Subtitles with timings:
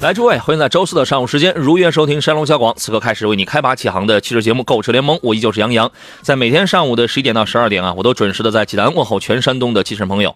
[0.00, 5.92] 来，诸位，欢迎在周四的上午时间如约收听山东小广，此刻开始为你开拔启航的汽车节目《购车联盟》，我依旧是杨洋。
[6.22, 10.34] 在每天上午的十一点到十二点啊，我都准时的在济南问候全山东的汽车朋友。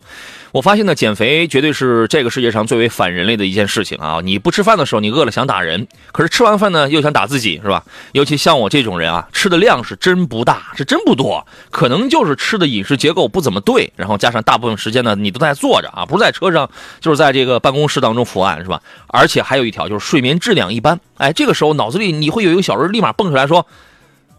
[0.52, 4.20] 我发现呢，减肥绝对是这个世界上最为反人类的一件事情啊！
[4.22, 7.82] 你不吃饭的时候，你饿了想打人，可是吃完饭呢，又想打自己，是吧？
[8.12, 16.70] 尤其像我这种人啊，吃的量是真不大，是真不多，可能就是吃的饮食结构不怎么对，然后加上大部分时间呢，你都在坐着啊，不是在车上，
[17.00, 18.80] 就是在这个办公室当中伏案，是吧？
[19.08, 20.98] 而且还还有一条就是睡眠质量一般。
[21.16, 23.68] 哎，这个时候脑子里你会有一个小人立马蹦出来说：“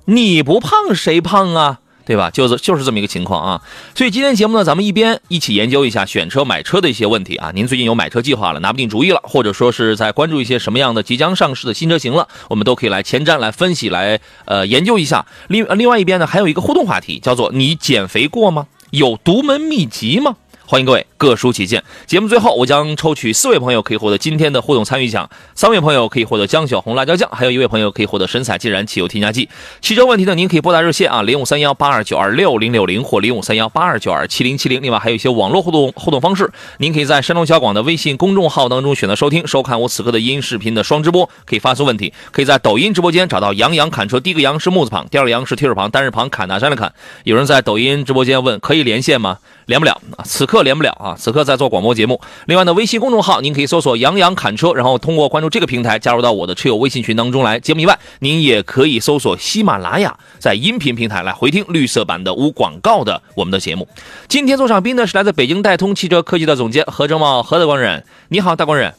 [0.04, 2.30] 你不胖谁胖啊？”对吧？
[2.30, 3.62] 就是就是这么一个情况啊，
[3.96, 7.54] 所以今天节目呢，咱们一边一起研究一下选车买车的一些问题啊。
[7.56, 15.26] 您最近有买车计划了，拿不定主意了，或者说是在关注一些什么样的即将上市的新车型了，我们都可以来前瞻、来分析、来呃研究一下。
[15.48, 18.68] 另另外一边呢，还有一个互动话题，叫做你减肥过吗？
[18.92, 20.36] 有独门秘籍吗？
[20.68, 21.84] 欢迎各位各抒己见。
[22.08, 29.48] 节目最后，我将抽取四位朋友可以获得今天的互动参与奖，三位朋友可以获得江小红辣椒酱，还有一位朋友可以获得神采自然汽油添加剂。
[29.80, 34.82] 汽车问题呢，您可以拨打热线啊，零五三幺八二九二六零六零或零五三幺八二九二七零七零。
[34.82, 46.92] 另外还有一些网络互动互动方式，您可以在山东小广的微信公众号当中选择收听收看我此刻的音视频的双直播，可以发送问题，可以在抖音直播间找到杨洋侃车，第一个杨是木字旁，第二个杨是提手旁，单人旁，侃大山的侃。
[47.24, 49.38] 有人在抖音直播间问，可以连线吗？
[49.66, 52.20] 连不了啊，此刻连不了啊，此刻在做广播节目。
[52.46, 57.60] 另外呢，微信公众号您可以搜索“杨洋侃车”，然后通过关注这个平台加入到我的车友微信群当中来。
[57.60, 63.88] 节目以外，您也可以搜索喜马拉雅，在音频平台来回听绿色版的无广告的我们的节目。
[64.28, 68.94] 今天做上宾呢是来自北京戴通汽车科技的总监何正茂何大官人，你好，大官人。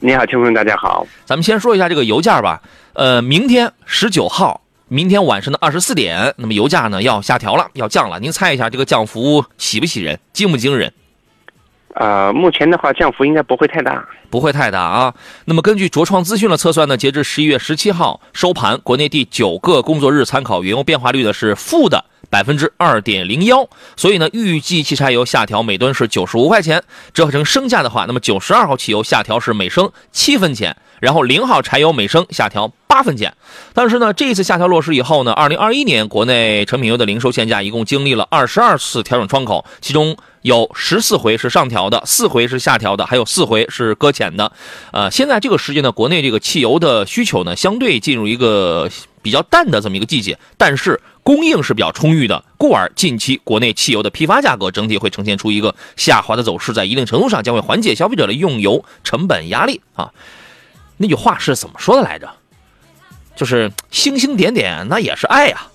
[0.00, 1.06] 你好，听众大家好。
[1.24, 2.60] 咱们先说一下这个油价吧。
[2.94, 4.61] 呃，明天十九号。
[4.92, 8.20] 明天晚上的二十四点，那么油价呢要下调了，要降了。
[8.20, 10.92] 您猜一下这个降幅喜不喜人，惊不惊人？
[11.94, 15.14] 呃，目前的话降幅应该不会太大，不会太大啊。
[15.46, 23.66] 那么根据卓创资讯的测算呢，截至十一月十七号收盘，国内第九个工作日参考原油变化率呢是负的百分之二点零幺，
[23.96, 26.82] 所以呢预计汽柴油下调每吨是九十五块钱，
[27.14, 30.76] 折合成升价的话，那么九十二号汽油下调是每升七分钱。
[31.02, 33.34] 然后零号柴油每升下调八分钱，
[33.74, 44.52] 但是呢，这一次下调落实以后呢，二零二一年国内成品油的零售限价一共经历了二十二次调整窗口，其中有十四回是上调的，四回是下调的，还有四回是搁浅的。
[44.92, 48.88] 呃，现在这个时间呢，国内这个汽油的需求呢，相对进入一个
[49.22, 60.12] 比较淡的这么一个季节，但是供应是比较充裕的，故而近期国内汽油的批发价格整体会呈现出一个下滑的走势，在一定程度上将会缓解消费者的用油成本压力啊。
[61.02, 62.30] 那句话是怎么说的来着？
[63.34, 65.66] 就是星星点点，那也是爱呀，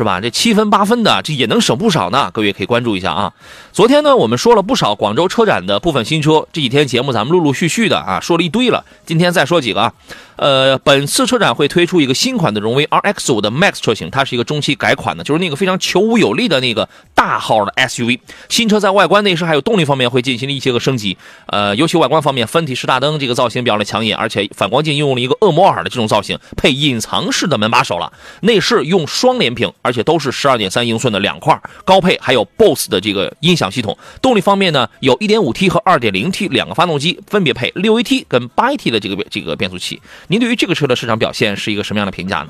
[0.00, 0.18] 是吧？
[0.18, 2.30] 这七分八分的，这也能省不少呢。
[2.32, 3.34] 各位可以关注一下啊。
[3.70, 8.82] 昨天呢，我们说了不少广州车展的部分新车，这几天节目咱们陆陆续续的啊，说了一堆了。
[9.04, 9.92] 今天再说几个啊。
[10.36, 18.18] 呃，本次车展会推出一个新款的荣威 RX 五的 Max 车型，它是一个中期改款的，就是那个非常求无有力的那个大号的 SUV。
[18.48, 21.18] 新车在外观内饰还有动力方面会进行了一些个升级。
[21.44, 28.10] 呃，尤其外观方面，分体式大灯这个造型比较的抢眼，而且反光镜用了一个恶魔耳的这种造型，配隐藏式的门把手了。
[28.40, 33.96] 内饰用双联屏，而且都是十二点三英寸的两块高配，还有 BOSS 的这个音响系统。
[34.20, 40.00] 动力方面呢，有一点五 T 和二点零 T 两个发动机，分别配六 AT 跟八 AT 的这个这个变速器。
[40.28, 42.48] 您对于这个车的市场表现是一个什么样的评价呢？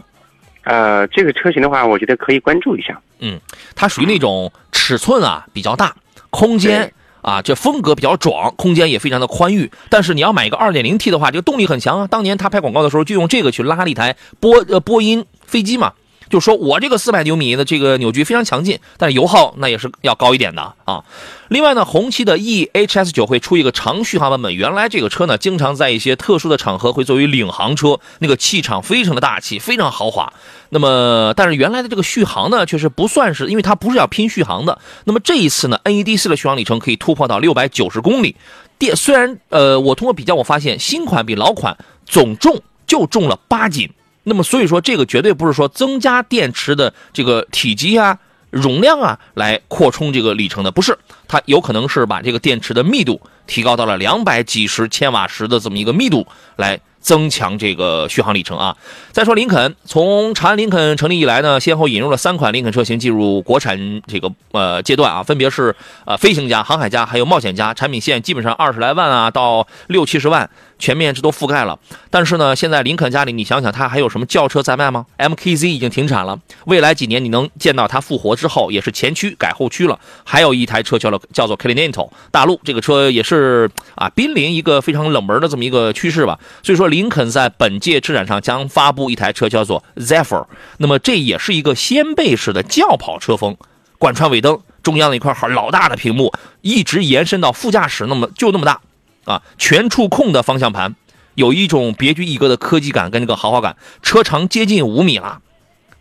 [0.62, 3.00] 呃，这个车型的话，我觉得可以关注一下。
[3.20, 3.40] 嗯，
[3.74, 5.96] 它属于那种尺寸啊比较大，
[6.28, 6.92] 空间
[7.22, 9.70] 啊这风格比较壮，空间也非常的宽裕。
[9.88, 12.06] 但是你要买一个 2.0T 的话，这个动力很强啊。
[12.06, 15.94] 当年他拍广告的时候就用这个去拉了一台波呃波音飞机嘛。
[16.30, 21.04] 就说我这个四百牛米的这个扭矩非常强劲，但是油耗那也是要高一点的啊。
[21.48, 24.54] 另外呢，红旗的 E H S 九会出一个长续航版本。
[24.54, 30.32] 原来这个车呢，经常在一些特殊的场合会作为领航车，那个气场非常的大气，非常豪华。
[30.68, 34.78] 那么，但是原来的这个续航呢，确实不算是，因为它不是要拼续航的。
[35.04, 38.36] 那么这一次呢，N E D 四的续航里程可以突破到六百九十公里。
[38.78, 43.90] 电虽然呃，我通过比较我发现，新款比老款总重就重了八斤。
[44.22, 48.18] 那么所以说，这个绝对不是说增加电池的这个体积啊、
[48.50, 50.96] 容量啊来扩充这个里程的，不是，
[51.26, 56.26] 它有可能是把这个电池的密度提高到了两百几十千瓦时的这么一个密度
[56.56, 58.76] 来增强这个续航里程啊。
[59.10, 65.74] 再说林肯，从长安林肯成立以来呢，先后引入了三款林肯车型进入国产这个呃阶段啊，分别是
[66.04, 70.50] 呃飞行家、航海家还有冒险家，产品线基本上二十来万啊到六七十万。
[70.80, 71.78] 全面这都覆盖了，
[72.10, 80.00] 但是呢，现在林肯家里，你想想，它还有什么轿车在卖吗？MKZ 已经停产了，未来几年你能见到它复活之后，也是前驱改后驱了。
[80.24, 86.40] 还有一台车叫做叫做 Continental 大陆，这个车也是啊，濒临一个非常冷门的这么一个趋势吧。
[86.62, 90.46] 所以说，林肯在本届车展上将发布一台车叫做 Zephyr，
[90.78, 93.56] 那么这也是一个掀背式的轿跑车风，
[93.98, 96.32] 贯穿尾灯，中央的一块好老大的屏幕，
[96.62, 98.80] 一直延伸到副驾驶，那么就那么大。
[99.24, 100.94] 啊，全触控的方向盘，
[101.34, 103.76] 有一种别具一格的科技感跟这个豪华感。
[104.02, 105.40] 车长接近五米了，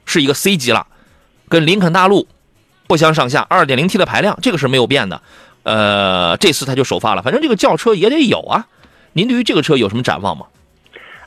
[0.06, 0.88] 是一个 C 级了，
[1.48, 2.28] 跟林肯大陆
[2.88, 3.46] 不相上下。
[3.50, 5.22] 2.0T 的排量，这个是没有变的。
[5.64, 8.68] 呃，这次它就首发了，反正这个轿车也得有啊。
[9.14, 10.46] 您对于这个车有什么展望吗？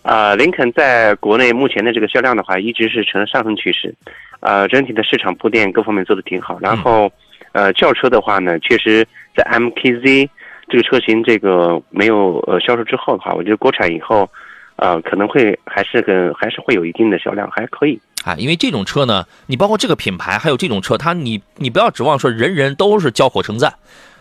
[0.02, 3.94] 啊，林肯在国内目前的这个销量的话，一直是呈上升趋势。
[4.40, 6.58] 呃，整体的市场铺垫各方面做的挺好。
[6.60, 7.12] 然后，
[7.52, 9.06] 呃，轿车的话呢，确实
[9.36, 10.28] 在 MKZ。
[10.68, 14.28] 这个车型这个没有呃销售之后的话，我觉得国产以后，
[14.76, 18.34] 呃可能会还是跟还是会有一定的销量，还可以啊。
[18.36, 23.74] 因为这种车呢，你包括这个品牌，还有这种车，它你你不要指望说人人都是交火称赞，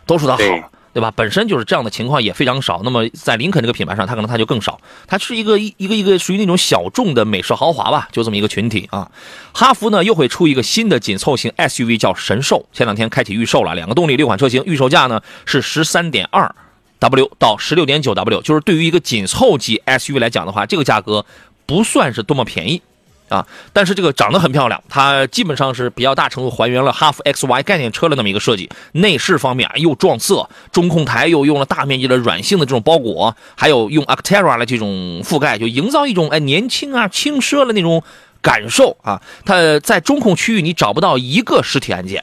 [0.06, 0.72] 都说它好。
[0.94, 1.12] 对吧？
[1.16, 2.82] 本身就是这样的情况也非常少。
[2.84, 4.80] 那么在林肯这个品牌上，它可能它就更少。
[5.08, 9.10] 它是一个一一个一个属于那种小众的美式豪华吧，就这么一个群体啊。
[9.54, 12.66] 哈弗呢又会出一个新的紧凑型 SUV，叫神兽。
[12.74, 16.54] 前两天开启预售了，两个动力六款车型，预售价呢是十三点二
[17.00, 18.42] W 到十六点九 W。
[18.42, 21.26] 就是对于一个紧凑级 SUV 来讲的话，这个价格
[21.66, 22.82] 不算是多么便宜。
[23.32, 28.70] 啊，但是这个长得很漂亮，它基本上是比较大程度还原了哈弗 X Y 概念车的那么一个设计。
[28.92, 38.04] 内饰方面啊，又撞色，中控台又用了大面积的软性的这种包裹，还有用 Actera 的这种覆盖，就营造一种哎年轻啊轻奢的那种
[38.42, 39.22] 感受啊。
[39.46, 42.22] 它在中控区域你找不到一个实体按键，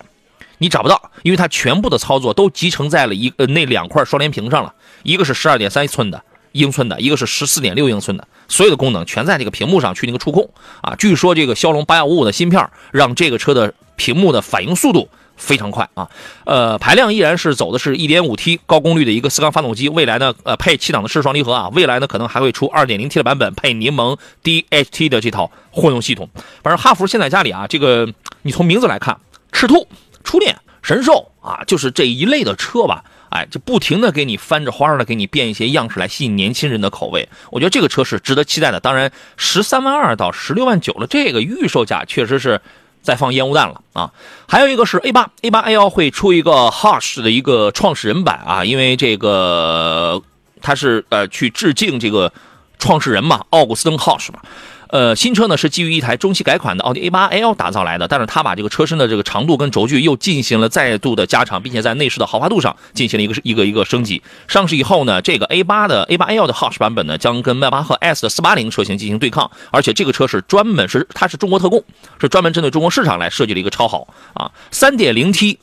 [0.59, 4.75] 你找不到，因为它全部的操作都集成在了一呃那两块双联屏上了，
[5.05, 6.23] 一个是十二点三寸的。
[6.53, 10.51] 英寸的一个是十四点六英寸的，所有的功能全在这个屏幕上去那个触控
[10.81, 10.97] 啊。
[10.97, 16.09] 据说这个骁龙八幺五五的芯片让这个车的屏幕的反应速度非常快啊。
[16.45, 26.29] 呃，排量依然是走的是一点五 T 高功率的一个四缸发动机，未来呢呃配七档的湿双离合啊，未来呢可能还会出二点零 T 的版本配柠檬 DHT 的这套混动系统。
[26.63, 28.13] 反正哈弗现在家里啊，这个
[28.43, 29.21] 你从名字来看，
[29.53, 29.87] 赤兔、
[30.25, 33.05] 初恋、神兽啊，就是这一类的车吧。
[33.31, 38.81] 哎，就不停的给你翻着花的给你变一些样式来吸引年轻人的口味，我觉得这个车是值得期待的。
[38.81, 42.61] 当然，十三万二到十六万九的这个预售价确实是
[43.03, 44.13] 在放烟雾弹了啊。
[44.49, 50.23] 还有一个是 A 八 A 八 A 幺会出一个 Hush 的一个创始人版啊，因为这个
[50.63, 52.33] 它是呃去致敬这个
[52.79, 54.41] 创始人嘛，奥古斯登 Hush 嘛。
[54.89, 64.23] 呃，新车呢是基于一台中期改款的奥迪 A8L 打造来的，但是它把这个车身的这个长度跟轴距又进行了再度的加长，并且在内饰的豪华度上进行了一个一个一个升级。
[64.47, 71.85] 上市以后呢，这个 A8 的 A8L 的 Hush 版本呢，将跟迈巴赫 S 的480车型进行对抗，而且这个车是专门是它是中国特供，
[72.19, 75.59] 是专门针对中国市场来设计的一个超豪啊，3.0T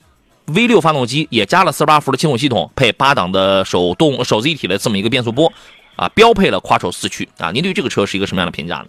[0.45, 5.51] V6 发动机也加了48伏的轻混系统，配八档的手动手自一体的这么一个变速波，
[5.95, 7.49] 啊，标配了夸丑四驱啊。
[7.49, 8.85] 您对这个车是一个什么样的评价呢？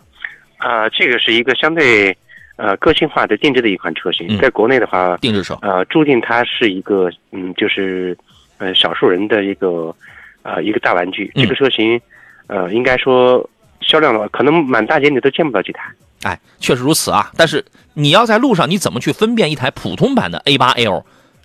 [0.58, 2.16] 啊，这个是一个相对
[2.56, 8.16] 呃个性化的定制的一款车型，在国内的话，定制车，呃，注定它是一个嗯，就是
[8.58, 9.94] 呃少数人的一个
[10.42, 11.30] 呃一个大玩具。
[11.34, 12.00] 这个车型，
[12.46, 13.48] 呃，应该说
[13.80, 15.82] 销量的话，可能满大街你都见不到几台。
[16.22, 17.30] 哎，确实如此啊。
[17.36, 21.04] 但是你要在路上，你怎么去分辨一台普通版的 A8L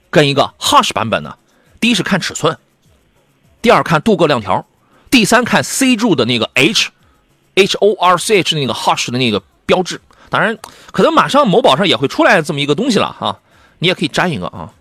[0.09, 1.35] 跟一个 Hush 版本呢？
[1.81, 2.57] 第一是看尺寸，
[3.61, 4.65] 第二看镀铬亮条，
[5.09, 6.91] 第三看 C 柱的那个 H。
[7.55, 10.57] H O R C H 那个 Hush 的那个标志，当然
[10.91, 13.39] 可能马上某宝上也会出来这么一个东西了哈，
[13.79, 14.71] 你也可以粘一个啊，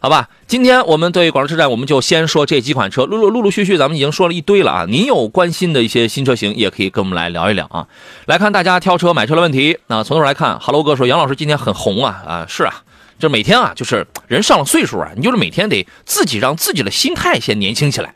[0.00, 0.28] 好吧？
[0.46, 4.84] 今天我们对广州车展，我们就先说这几款车，陆陆陆陆续续咱们已经说了一堆了啊。
[4.86, 7.88] 您有关心的一些新车型，也可以跟我们来聊一聊啊。
[8.26, 12.82] 来看大家挑车买车的问题，那从头来看，Hello 哥说杨老师今天很红啊啊，是啊，
[13.18, 18.14] 就每天啊，就是人上了岁数啊，你就是每天得自己让自己的心态先年轻起来，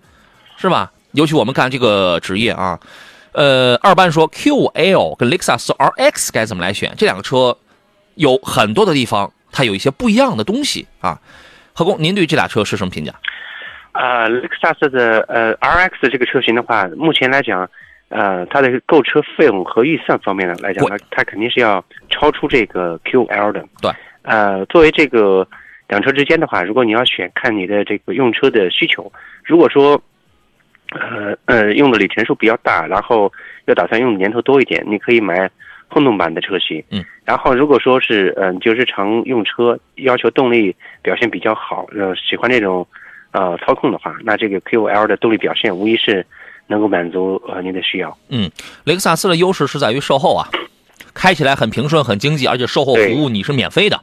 [0.58, 0.92] 是吧？
[1.12, 2.78] 尤其我们干这个职业啊。
[3.32, 6.92] 呃，二班说 QL 跟雷克萨斯 RX 该怎么来选？
[6.96, 7.56] 这两个车
[8.14, 11.18] 有很多的地方，它有一些不一样的东西啊。
[11.74, 13.12] 何工，您对这俩车是什么评价？
[13.92, 17.68] 呃，雷克萨斯的呃 RX 这个车型的话，目前来讲，
[18.08, 23.64] 呃，它的购车费用和预算方面呢来讲呢，它肯定是要超出这个 QL 的。
[23.80, 23.92] 对。
[24.22, 25.46] 呃，作为这个
[25.88, 29.10] 两车之间的话，如果你要选，看你的这个用车的需求。
[29.42, 30.00] 如果说
[30.90, 33.32] 呃呃用的里程数比较大，然后
[33.66, 35.50] 又打算用的年头多一点，你可以买
[35.88, 36.82] 混动版的车型。
[36.90, 42.86] 嗯，然后如果说是嗯、就日常用车要求动力表现比较好，呃喜欢这种
[43.32, 46.24] 呃操控的话，那这个 Q5L 的动力表现无疑是
[46.66, 48.16] 能够满足呃您的需要。
[48.28, 48.50] 嗯
[48.84, 50.48] 雷克萨斯的优势是在于售后啊，
[51.14, 54.00] 开起来很平顺、很经济，而且售后服务你是免费的。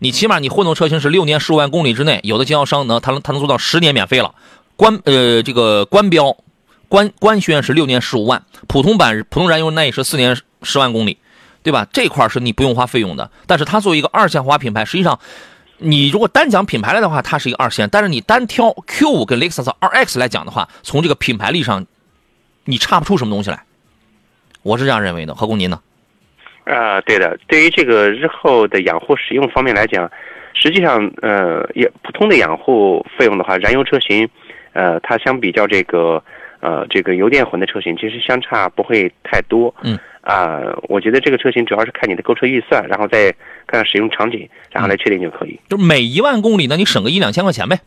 [0.00, 4.32] 你起码你混动车型是六年十五万公里之内，有的经销商呢，他能他能做到十年免费了。
[4.78, 6.36] 官呃这个官标
[6.88, 11.18] 官官宣是六年十五万，普通版普通燃油那也是四年十万公里，
[11.64, 11.84] 对吧？
[11.92, 13.28] 这块是你不用花费用的。
[13.48, 15.18] 但是它作为一个二线豪华品牌，实际上
[15.78, 21.84] 你如果单讲品牌来的话，它是一个二线，但是你单挑 Q 五跟雷克萨斯 RX 来讲的话，从这个品牌力上，
[22.64, 23.64] 你差不出什么东西来。
[24.62, 25.80] 我是这样认为的，何工您呢？
[26.64, 27.36] 啊，对的。
[27.48, 30.08] 对于这个日后的养护使用方面来讲，
[30.54, 34.28] 实际上，呃，也普通的养护费用的话，燃油车型，
[34.72, 36.22] 呃，它相比较这个，
[36.60, 39.74] 呃，这个油电混的车型，其实相差不会太多。
[39.82, 39.98] 嗯。
[40.20, 40.60] 啊、
[40.90, 43.32] 我觉得这个车型主要是看你的购车预算，然后再
[43.66, 45.58] 看看使用场景，然后来确定就可以。
[45.70, 47.80] 就是每一万公里呢，你省个一两千块钱呗，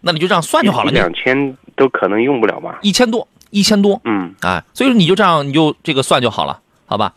[0.00, 0.90] 那你就这样算就好了。
[0.90, 2.78] 一两千都可能用不了吧？
[2.80, 7.12] 一千多，一千多，嗯，哎，所以说你就这样，你就这个算就好了，好吧？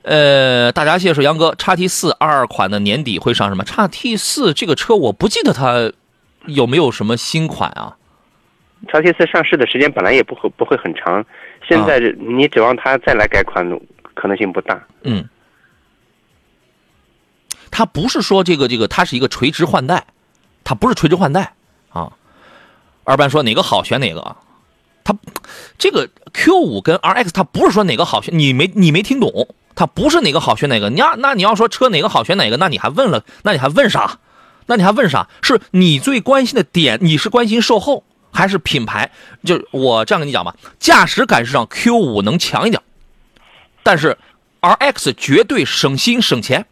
[0.00, 3.64] 呃，大闸蟹说杨哥，叉 T 四二二款的年底会上什么？
[3.64, 5.92] 叉 T 四这个车我不记得它
[6.46, 7.98] 有没有什么新款啊？
[8.86, 11.24] 叉 T 四上市的时间本来也不会不会很长，
[11.66, 13.68] 现在你指望它再来改款，
[14.14, 14.86] 可能性不大。
[15.02, 15.28] 嗯，
[17.70, 20.06] 它不是说这个这个，它是一个垂直换代，
[20.64, 21.52] 它不是垂直换代
[21.90, 22.12] 啊。
[23.04, 24.36] 二班说哪个好选哪个啊？
[25.04, 25.16] 它
[25.78, 30.90] 这个 Q 五跟 RX 它不是说哪个好选，你没你没听懂，它不是哪个好选哪个。
[30.90, 34.18] 你要那你要说车哪个好选哪个，那你还问了，那你还问啥？
[34.66, 35.28] 那你还问啥？
[35.42, 38.02] 是你最关心的点，你是关心售后
[38.36, 39.10] 还是品牌？
[39.44, 42.80] 就我这样跟你讲吧，驾驶感受上 Q 五能强一点，
[43.82, 44.16] 但是
[44.60, 46.66] RX 绝对省心省钱。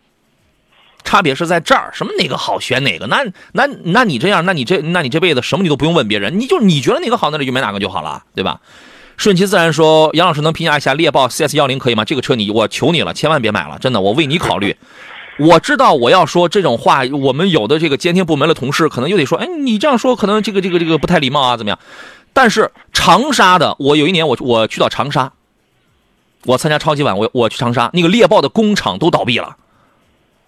[1.02, 3.06] 差别是在这儿，什么哪个好选哪个？
[3.08, 8.60] 那那那你这样，那你这那你这辈子什么你都不用问别人，你就你觉得哪个好，那你就买哪个就好了，对吧？
[9.18, 12.06] 顺其自然说，杨老师能评价一下猎豹 CS 幺零可以吗？
[12.06, 14.74] 这个车你我求你了，千万别买了，真的，我为你考虑。
[15.38, 21.78] 我知道我要说这种话，我们有的这个监听部门的同事可能又得说，哎，你这样说可能这个这个这个不太礼貌啊，怎么样？
[22.32, 25.32] 但是长沙的，我有一年我我去到长沙，
[26.44, 29.56] 我参加超级碗，我我去长沙，那个猎豹的工厂都倒闭了。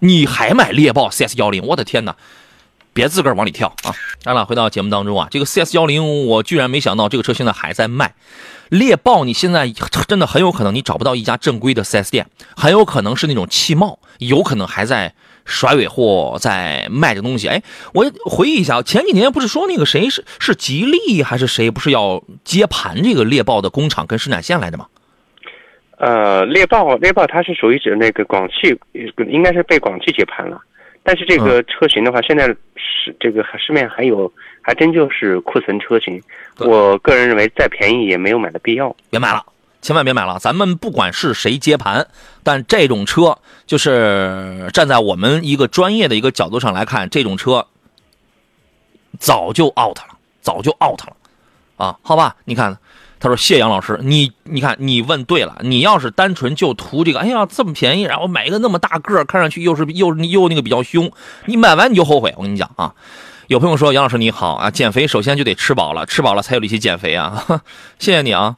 [0.01, 1.65] 你还买猎豹 CS 幺零？
[1.67, 2.15] 我的天哪！
[2.93, 3.93] 别自个儿往里跳啊！
[4.23, 8.15] 当然了，回到节目当中啊，这个 CS 幺零，我居然没想到这个车现在还在卖。
[8.69, 9.69] 猎豹，你现在
[10.09, 17.49] 真的很有可能你找不到一家正规的 4S 店，很有可能是那种汽贸，有可能还在甩尾货，在卖这东西。
[17.49, 17.63] 哎，
[17.95, 24.87] 我回忆一下，前几年不是说那个谁是是吉利还是谁，不是要接盘这个猎豹的工厂跟生产线来的吗？
[25.99, 28.77] 呃，猎豹，猎豹它是属于指那个广汽，
[29.31, 30.61] 应该是被广汽接盘了。
[31.07, 36.21] 但是这个车型的话，现在是这个市面还有，还真就是库存车型。
[36.59, 38.95] 我个人认为，再便宜也没有买的必要。
[39.09, 39.41] 别买了，
[39.81, 40.37] 千万别买了。
[40.41, 42.09] 咱们不管是谁接盘，
[42.43, 47.65] 但这种车就是站在我们一个专业的一个角度上来看，这种车
[49.21, 51.17] 早就 out 了，早就 out 了
[51.77, 51.97] 啊！
[52.03, 52.77] 好吧，你看。
[53.27, 55.57] 他说：“谢杨老师，你你看，你问对了。
[55.63, 61.11] 你要是单纯就图这个，哎呀，这么便宜，然后买一个那么大个看上去又是又又那个比较凶，
[61.47, 62.33] 你买完你就后悔。
[62.37, 62.95] 我跟你讲啊，
[63.49, 67.45] 有朋友说杨老师你好啊，减肥首先就得吃饱了，吃饱了才有力气减肥啊。
[67.99, 68.55] 谢谢你啊。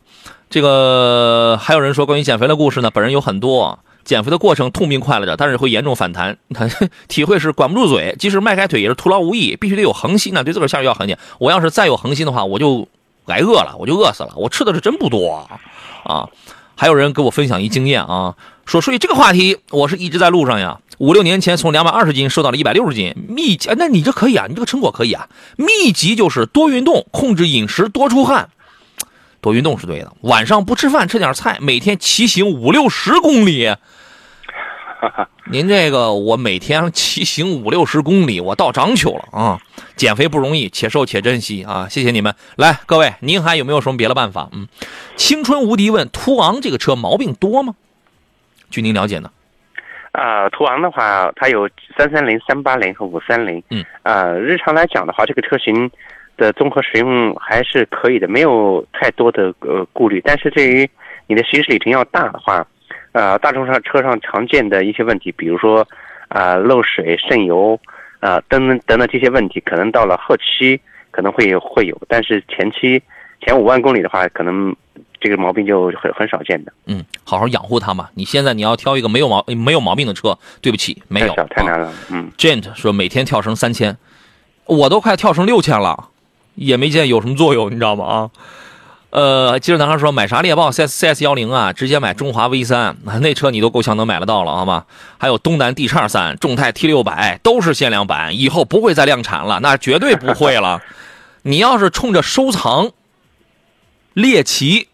[0.50, 3.78] 这个还有人说关于减肥的故事呢，本人有很多。
[4.04, 6.37] 减肥的过程痛并快乐着，但是会严重反弹。
[7.08, 10.44] 体会是管不住嘴，即使迈开腿也是徒劳无益，必须得有恒心呢。
[10.44, 11.18] 对自个儿下药狠点。
[11.38, 12.87] 我要是再有恒心的话，我就。”
[13.32, 14.32] 挨饿了，我就饿死了。
[14.37, 15.49] 我吃的是真不多
[16.04, 16.28] 啊！
[16.75, 20.78] 还有人给我分享一经验啊，说所以这个话题，我是一直在路上呀。
[20.99, 25.28] 五六年前从两百二十斤瘦到了一百六十斤，秘籍，那你这可以啊，你这个成果可以啊。
[25.56, 28.49] 秘籍就是多运动，控制饮食，多出汗。
[29.40, 33.75] 多运动是对的，晚上不吃饭，吃点菜，每天骑行五六十公里。
[35.50, 39.61] 您这个，我每天骑行五六十公里，我到章丘了啊！
[39.97, 41.87] 减肥不容易，且瘦且珍惜啊！
[41.88, 44.49] 谢谢你们，来，各位，您还有没有什么别的办法？
[44.52, 44.67] 嗯，
[45.17, 47.75] 青春无敌问，途昂这个车毛病多吗？
[48.71, 49.31] 据您了解呢？
[50.12, 53.62] 啊，途昂的话，它有三三零、三八零和五三零。
[53.71, 53.85] 嗯。
[54.02, 55.90] 啊，日常来讲的话，这个车型
[56.37, 60.21] 的综合使用还是可以的，没有太多的呃顾虑。
[60.25, 60.88] 但是对于
[61.26, 62.67] 你的行驶里程要大的话，
[63.18, 65.84] 呃，大众上车上常见的一些问题，比如说
[66.28, 67.76] 啊漏水、渗油
[68.20, 73.02] 啊等等等等这些问题，可能到了后期可能会会有，但是前期
[73.44, 74.72] 前五万公里的话，可能
[75.20, 76.72] 这个毛病就很很少见的。
[76.87, 78.08] 嗯，好好养护它嘛。
[78.14, 81.78] 你现在你要挑一个没有毛没有毛病的车，对不起，没有，太太难啊。
[81.78, 81.92] 了。
[82.12, 83.96] 嗯，Gent 说每天跳绳三千，
[84.66, 86.10] 我都快跳成六千了，
[86.54, 88.04] 也没见有什么作用，你知道吗？
[88.04, 88.30] 啊，
[89.10, 94.84] 呃，接着男孩说买啥猎豹 CS CS 幺零啊，直接买中华 V 三， 那车你都够呛能买得到了，好吗？
[95.16, 100.82] 还有东南 D 叉三、众泰 T 六百都是限量版，以后不会再量产了，那绝对不会了。
[101.42, 102.90] 你要是冲着收藏、
[104.12, 104.88] 猎奇、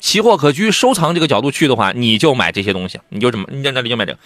[0.00, 4.18] 奇货可居、收藏这个角度去的话，你就买这些东西，你就这么，你在那里就买这个。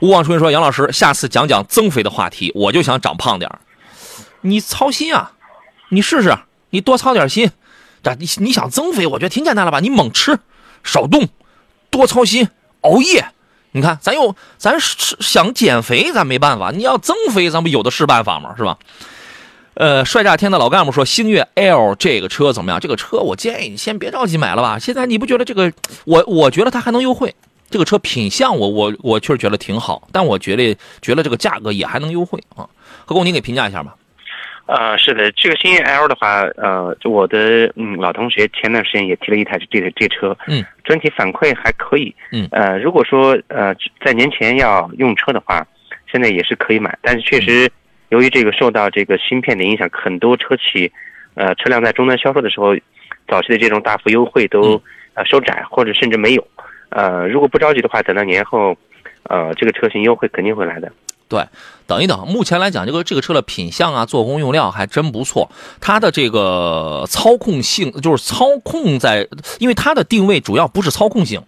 [0.00, 3.50] 吴望春说：“杨老师，下次讲讲增肥的话题，我就想长胖点
[4.42, 5.32] 你操心啊，
[5.88, 6.36] 你试试，
[6.68, 7.50] 你多操点心。
[8.04, 9.80] 这你你想增肥，我觉得挺简单了吧？
[9.80, 10.38] 你猛吃，
[10.84, 11.26] 少动，
[11.90, 12.48] 多操心，
[12.82, 13.26] 熬夜。
[13.72, 16.70] 你看，咱又咱是想减肥，咱没办法。
[16.70, 18.54] 你要增肥，咱不有的是办法吗？
[18.56, 18.78] 是吧？
[19.74, 22.78] 呃，帅炸天的老干部说，星越 L 这个车怎么样？
[22.78, 24.78] 这个车我建议你先别着急买了吧。
[24.78, 25.72] 现在你不觉得这个，
[26.04, 27.34] 我我觉得它还能优惠。
[27.68, 32.68] 这个车品相我我我确实觉得挺好，但我觉得觉得这个价格也还能优惠啊。
[33.04, 33.96] 何工，您给评价一下吧。
[34.66, 45.66] 呃，是的，这个星越 L 的话，呃，我的嗯老同学前段时间也提了一台这这这车，嗯，整体反馈还可以，嗯呃，如果说呃在年前要用车的话，
[46.10, 47.70] 现在也是可以买，但是确实
[48.08, 50.90] 由于这个受到这个芯片的影响，很多车企，
[51.34, 52.74] 呃，车辆在终端销售的时候，
[53.28, 56.48] 早期的这种大幅优惠都呃收窄或者甚至没有，
[56.88, 58.74] 呃，如果不着急的话，等到年后，
[59.24, 60.90] 呃，这个车型优惠肯定会来的。
[61.26, 61.48] 对，
[61.86, 65.50] 等一等，目前来讲，这个这个车的品相啊、做工用料还真不错。
[65.80, 69.26] 它的这个操控性，就是操控在，
[69.58, 71.42] 因为它的定位主要不是操控性，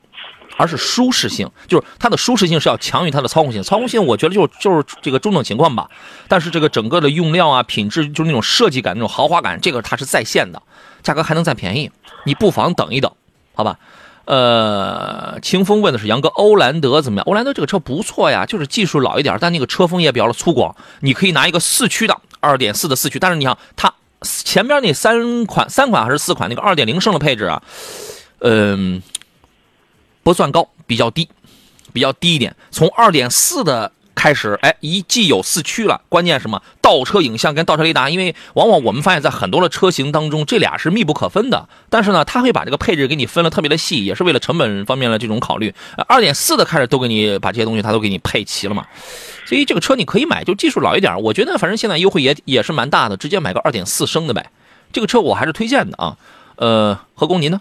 [0.56, 3.62] 而是舒适性，就是它的舒适性是要强于它的操控性。
[3.62, 5.88] 操控性我觉得就就是这个中等情况吧，
[6.26, 10.62] 但是这个整个的用料啊、品质，就是那种设计感、那种豪华感，这个它是在线的，
[11.02, 11.90] 价格还能再便宜，
[12.24, 13.12] 你不妨等一等，
[13.54, 13.78] 好吧？
[14.26, 17.24] 呃，清风问的是杨哥，欧蓝德怎么样？
[17.26, 20.74] 欧蓝德这个车不错呀，就是技术老一点，但那个车风也比较的粗犷。
[21.00, 27.62] 你可以拿一个四驱的，二点四的四驱，但是你想它前边那三款、三款还是四款那个二点零升的配置啊，
[28.40, 29.00] 嗯、
[30.24, 31.28] 不算高，比较低，
[31.92, 32.56] 比较低一点。
[32.72, 33.92] 从二点四的
[34.26, 36.60] 开始，哎，一既有四驱了，关键什么？
[36.80, 41.68] 倒车影像跟倒车雷达，因为往往我们发现，在很多的车型当中，这俩是密不可分的。
[41.88, 45.72] 但是呢，它会把这个配置给你分的特别的细，也是为了成本方面的这种考虑。
[46.08, 48.84] 二点四的开始都给你把这些东西，它都给你配齐了嘛。
[49.44, 54.50] 所以这个车你可以买，就技术老一点，我觉得反正现在优惠也也是蛮大的，直接买个二点四升的呗。
[54.92, 56.16] 这个车我还是推荐的啊。
[56.56, 57.60] 呃，何工您呢？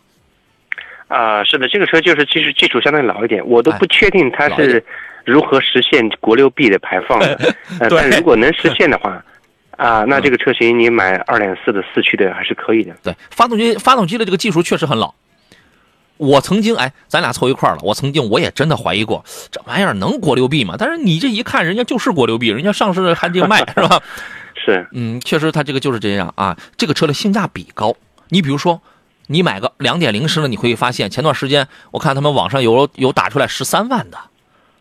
[1.07, 4.83] 啊、是的，这个车就是技术技术相对老一点，我都哎不确定它是
[5.23, 7.55] 如何实现国六 B 的排放的。
[7.89, 9.23] 但如果能实现的话，
[9.77, 12.95] 啊、那这个车型你买二点四的四驱的还是可以的。
[13.03, 15.13] 对，发动机发动机的这个技术确实很老。
[16.17, 17.81] 我曾经哎，咱俩凑一块儿了。
[17.83, 20.75] 我曾经我也真的怀疑过，这玩意儿能国六 B 吗？
[20.79, 24.01] 但是你这一看，人家就是国六 B，人家上市还得卖是吧？
[24.55, 26.57] 是，嗯，确实它这个就是这样啊。
[26.77, 27.93] 这个车的性价比高。
[28.29, 28.81] 你比如说，
[29.27, 34.17] 你买个两点零升的，你会发现前段时间我看他们网上有有打出来十三万的。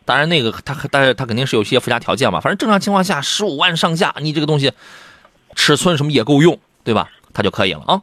[0.05, 2.39] 当然，那个它但是它肯定是有一些附加条件嘛。
[2.39, 4.71] 反正正常情况下，十五万上下，你这个东西
[5.55, 7.09] 尺寸什么也够用，对吧？
[7.33, 8.01] 它就可以了啊。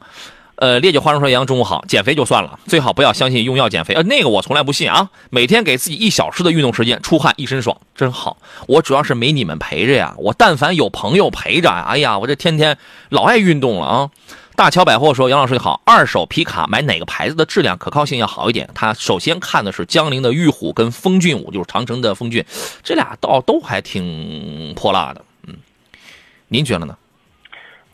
[0.57, 3.95] 呃，烈酒花生说：“杨中午好，减肥就算了，最好不要相信用药减肥。
[3.95, 5.11] 呃，那个我从来不信啊。
[5.31, 8.37] 每天给自己一小时的运动时间，出汗一身爽，真好。
[8.67, 12.77] 我主要是没你们陪着呀，我但凡有朋友陪着，哎呀，我这天天
[13.09, 14.11] 老爱运动了啊。”
[14.55, 18.69] 大乔百货说：“杨老师你好，二手皮卡买哪个牌子的质量可靠性要好一点？
[18.75, 22.45] 他首先看的是江铃的玉虎跟风骏五，就是长城的风骏，
[22.83, 25.25] 这俩倒都还挺泼辣的。
[25.49, 25.55] 嗯，
[26.49, 26.97] 您觉得呢？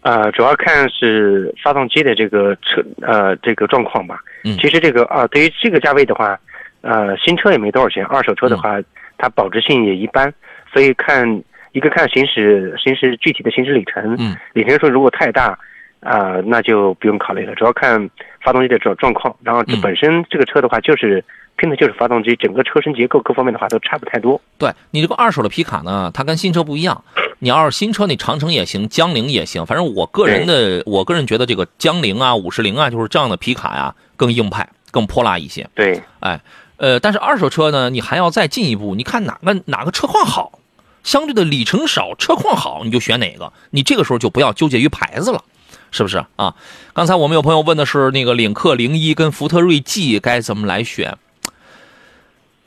[0.02, 4.20] 呃，主要看是发动机的这个车呃这个状况吧。
[4.44, 6.38] 嗯其实这个啊、对于这个价位的话，
[6.80, 8.80] 呃，新车也没多少钱，二手车的嗯话，
[9.16, 10.32] 它保值性也一般，
[10.72, 11.42] 所以看
[11.72, 15.58] 一个看行驶行驶具体的行驶里程，嗯，里程数如果太大，
[16.00, 18.08] 啊、那就不用考虑了，主要看
[18.40, 19.34] 发动机的状状况。
[19.42, 21.24] 然后本身这个车的话，就是
[21.56, 24.40] 拼的就是发动机，整个车身结构各方面的话都差不太多。
[24.56, 27.02] 对你这个二手的皮卡呢，它跟新车不一样。
[27.40, 29.64] 你要是新车，你长城也行，江铃也行。
[29.64, 35.68] 反正我个人的，我个人觉得这个江铃啊、五十铃啊，就是这样的皮卡呀，更硬派、更泼辣一些。
[35.74, 36.40] 对，哎，
[36.78, 40.58] 呃，但是二手车呢，你还要再进一步，你看哪个哪个车况好，
[41.04, 43.52] 相对的里程少，车况好，你就选哪个。
[43.70, 45.42] 你这个时候就不要纠结于牌子了，
[45.90, 46.54] 是不是啊？
[46.92, 51.16] 刚才我们有朋友问的是那个领克零一跟福特锐际该怎么来选？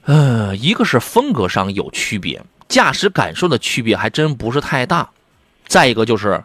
[0.06, 5.10] 呃，一个是风格上有区别，驾驶感受的区别还真不是太大。
[5.68, 6.44] 再一个就是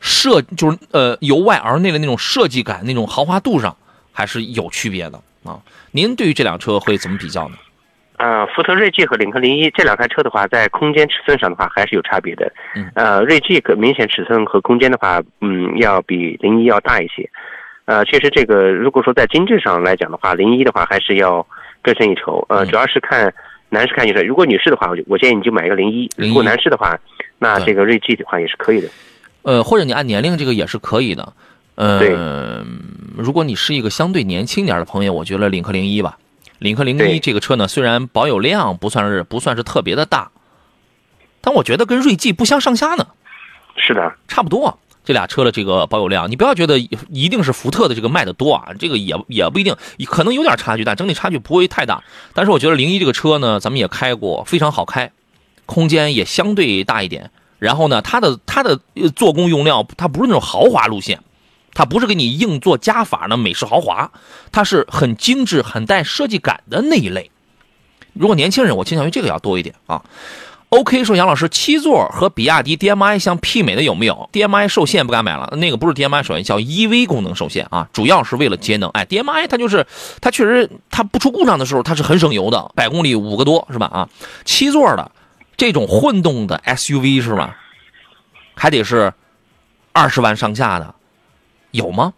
[0.00, 3.76] 设就是呃由外而内的那种设计感、那种豪华度上
[4.12, 5.60] 还是有区别的啊。
[5.92, 7.56] 您对于这辆车会怎么比较呢？
[8.16, 12.50] 呃，福特锐际和领克零一这两台车的话，在空间尺寸上的话还是有差别的。
[12.76, 17.28] 嗯，呃，锐际可明显尺寸和空间的话，嗯，要比零一要大一些。
[17.86, 21.46] 呃，确实这个如果说在精致上来讲的话，零一的话还是要
[21.82, 22.46] 更胜一筹。
[22.48, 23.32] 呃，嗯主要是看
[23.68, 26.96] 男士看女士，如果女士的话，我就我建议你就买一个零一；01如果男士的话，
[27.38, 28.88] 那这个锐际的话也是可以的。
[29.42, 31.32] 呃，或者你按年龄这个也是可以的。
[31.74, 32.16] 呃对，
[33.18, 36.16] 如果你是一个相对年轻点的朋友，我觉得领克零一吧。
[36.64, 40.30] 领克零一这个车呢，虽然保有量不算是不算是特别的大，
[41.42, 43.06] 但我觉得跟锐际不相上下呢，
[43.76, 44.78] 是的，差不多。
[45.04, 52.02] 这俩车的这个保有量，你不要觉得一定是福特的这个卖的多啊，这个也也不一定，可能有点差距，但整体差距不会太大。
[52.32, 55.12] 但是我觉得零一这个车呢，咱们也开过，非常好开，
[55.66, 57.30] 空间也相对大一点。
[57.58, 61.20] 然后呢，它的它的呃做工用料，它不是那种豪华路线，
[61.74, 64.10] 它不是给你硬做加法的美式豪华，
[64.52, 67.30] 它是很精致、很带设计感的那一类。
[68.12, 70.02] 如果年轻人，我倾向于这个要多一点啊。
[70.70, 78.90] OK 说杨老师，七座和比亚迪 DMI 相媲美的有没有？DMI 受限不敢买了，那个不是 DMI 首限，叫 EV 功能受限啊，主要是为了节能。
[78.90, 79.86] 哎，DMI 它就是
[80.20, 83.86] 它确实它不出故障的时候它是很省油的，百公里五个多是吧？
[83.86, 84.08] 啊，
[84.44, 85.12] 七座的
[85.56, 87.56] 这种混动的 SUV 是吧？
[88.56, 89.12] 还得是
[89.92, 90.92] 二十万上下的，
[91.74, 92.14] 有吗？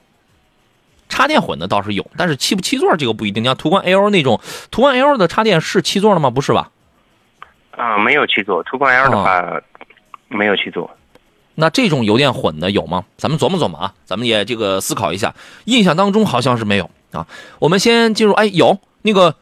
[1.09, 3.43] 插电混的倒是有，但是七不七座这个不一定。
[3.43, 4.39] 你像途观 L 那种，
[4.71, 6.29] 途观 L 的插电是七座的吗？
[6.31, 6.71] 不是吧？
[7.71, 9.63] 啊、没有七座，途观 L 的话、
[10.29, 10.91] 没有七座。
[11.55, 13.05] 那这种油电混的有吗？
[13.17, 15.35] 咱们琢磨琢磨啊，咱们也这个思考一下。
[15.65, 17.27] 印象当中好像是没有啊。
[17.61, 19.37] 我们先进入，哎，有那个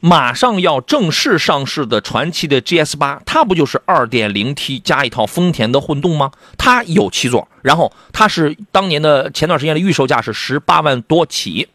[0.00, 6.30] 马上要正式上市的传祺的 GS 八，它不就是 2.0T 加一套丰田的混动吗？
[6.56, 11.68] 它有七座，然后它是当年的前段时间的预售价是十八万多起。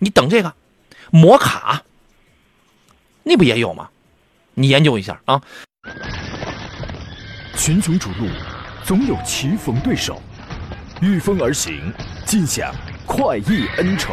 [0.00, 0.52] 你等这个
[1.10, 1.82] 摩卡，
[3.22, 3.88] 那不也有吗？
[4.54, 5.40] 你研究一下啊。
[7.56, 8.28] 群雄逐鹿，
[8.84, 10.22] 总有棋逢对手，
[11.00, 11.92] 御风而行，
[12.26, 12.74] 尽享
[13.06, 14.12] 快意恩仇。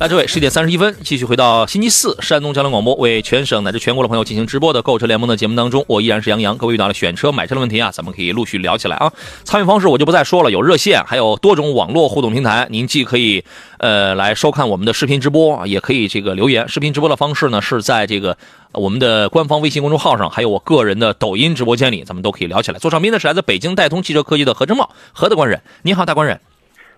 [0.00, 6.58] 来，这位十一点三十一分，继续回到星期四山东交通广播为全省乃至全国的朋友进行直播的购车联盟的节目当中，我依然是杨洋。
[6.58, 9.12] 各位遇到了选车、买车的问题啊，咱们可以陆续聊起来啊。
[9.44, 12.66] 参与方式我就不再说了，有热线，还有多种网络互动平台。
[12.70, 13.44] 您既可以
[13.78, 16.68] 呃来收看我们的视频直播，也可以这个留言。
[16.68, 18.36] 视频直播的方式呢是在这个
[18.72, 22.78] 我们的官方微信公众号上，还有我个人的抖音直播间里，咱们都可以聊起来。
[22.80, 26.40] 做上宾的是来自北京戴通汽车科技的何正茂，何大官人，你好，大官人。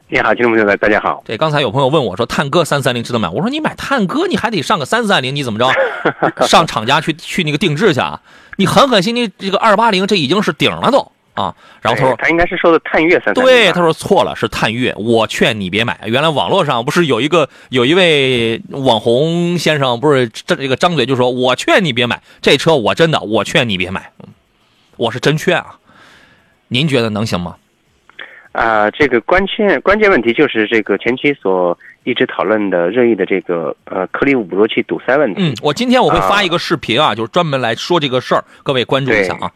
[0.08, 1.20] 你好，听众朋友们，大家好。
[1.26, 5.68] 对刚才有朋友问我说：“探歌三三零值得买？”我说：“你买探歌，你还得上个三三零，你怎么着？
[6.46, 8.20] 上厂家去去那个定制去啊？
[8.56, 11.00] 你狠狠心，你这个二八零这已经是顶了都
[11.34, 14.94] 啊！”然后他说哎他应该是说的探岳三：“三零对，他说错了，是探岳。
[14.96, 15.98] 我劝你别买。
[16.04, 24.28] 原来网络上不是有一个有一位网红先生，不是这这个张嘴就说我劝你别买这车，我真的我劝你别买，嗯
[24.98, 25.78] 我是真劝啊。
[26.68, 27.56] 您觉得能行吗？
[28.56, 35.42] 啊、这个关键关键问题就是这个前期所一直讨论的热议的这个呃颗粒物捕捉器堵塞问题。
[35.42, 39.52] 嗯，我今天我会发一个视频啊，就是专门来说这个事儿，各位关注一下啊。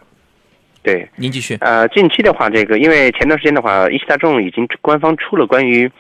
[0.83, 1.57] 对，您继续。
[1.63, 5.91] 呃，近期的话，这个因为前段时间的话，一汽大众已经官方出了关于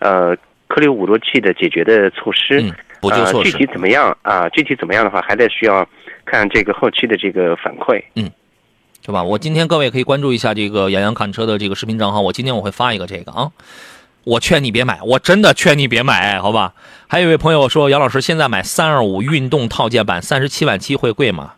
[0.00, 2.60] 呃颗粒物捕捉器的解决的措施。
[2.60, 3.52] 嗯，补救措施。
[3.52, 3.58] 呃。
[3.58, 5.88] 具体怎么样啊、具体怎么样的话，还得需要
[6.24, 8.02] 看这个后期的这个反馈。
[9.08, 9.22] 对吧？
[9.22, 13.50] 我今天各位可以关注一下这个杨洋看车的这个视频账号，我今天我会发一个这个啊。
[14.24, 16.74] 我劝你别买，我真的劝你别买，好吧？
[17.06, 21.54] 还有一位朋友说，杨老师现在买三二五运动套件版三十七万七会贵吗？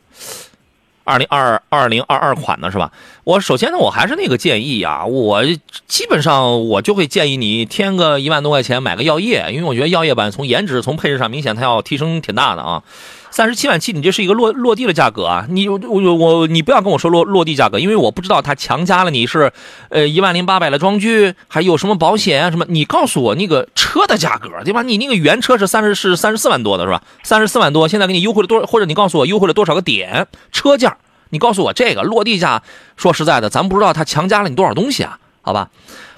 [1.02, 2.92] 二零二二零二二款的是吧？
[3.30, 5.44] 我首先呢，我还是那个建议啊，我
[5.86, 12.82] 基本上我就会建议你添个一万多块钱买个药业，因为我觉得药业版从颜值、从配置上明显它要提升挺大的啊。
[13.30, 15.46] 三十七万七，你这是一个落落地的价格啊！
[15.48, 19.52] 你我我我你不要跟我说落落地价格，因为我不知道它强加了你是，
[19.90, 22.66] 呃一万零八百的装具，还有什么保险啊什么？
[22.68, 24.82] 你告诉我那个车的价格，对吧？
[24.82, 27.00] 你那个原车是三十是三十四万多的是吧？
[27.22, 30.96] 三十四万多，现在给你优惠了多，或者你告诉我优惠了多少个点车价？
[31.30, 32.62] 你告诉我这个落地价，
[32.96, 35.18] 说实在的，咱不知道它强加了你多少东西啊？
[35.42, 35.70] 好吧？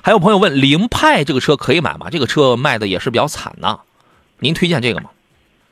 [0.03, 2.09] 还有朋友问凌派这个车可以买吗？
[2.11, 3.79] 这个车卖的也是比较惨呐，
[4.41, 5.11] 您推荐这个吗？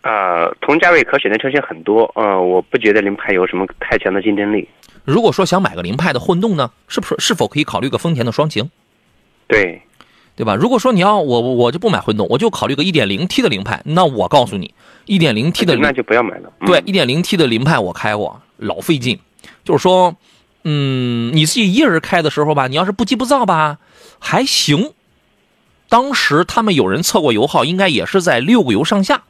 [0.03, 4.69] 呃，同价位可选的车型很多，呃，我不觉得凌派有什么太强的竞争力。
[5.05, 8.71] 如果说想买个凌派的混动呢，是不是是否可以考虑个丰田的双擎？
[9.49, 9.83] 对，
[10.37, 10.55] 对吧？
[10.55, 14.73] 如果说你要我我就不买混动，我就考虑个 1.0T 的凌派，那我告诉你
[15.07, 16.53] ，1.0T 的那就不要买了。
[16.65, 19.19] 对，1.0T 的凌派我开过，老费劲。
[19.71, 20.17] 就是说，
[20.65, 23.79] 嗯，你自己一个人开的时候吧，你要是不急不躁吧，
[24.19, 24.93] 还行。
[25.89, 29.23] 当时他们有人测过油耗，应该也是在六个油上下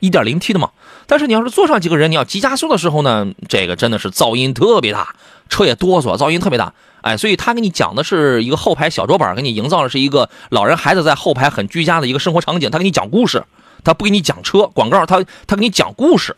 [0.00, 0.72] ，1.0T 的嘛。
[1.06, 5.14] 但是你要是坐上几个人，你要急加速的时候呢，这个真的是噪音特别大，
[5.48, 6.74] 车也哆嗦，噪音特别大。
[7.02, 12.72] 哎，所以他给你讲的是一个后排小桌板，给你营造的是一个老人孩子在后排很居家的一个生活场景。
[12.72, 13.44] 他给你讲故事，
[13.84, 16.36] 他不给你讲车广告，他他给你讲故事。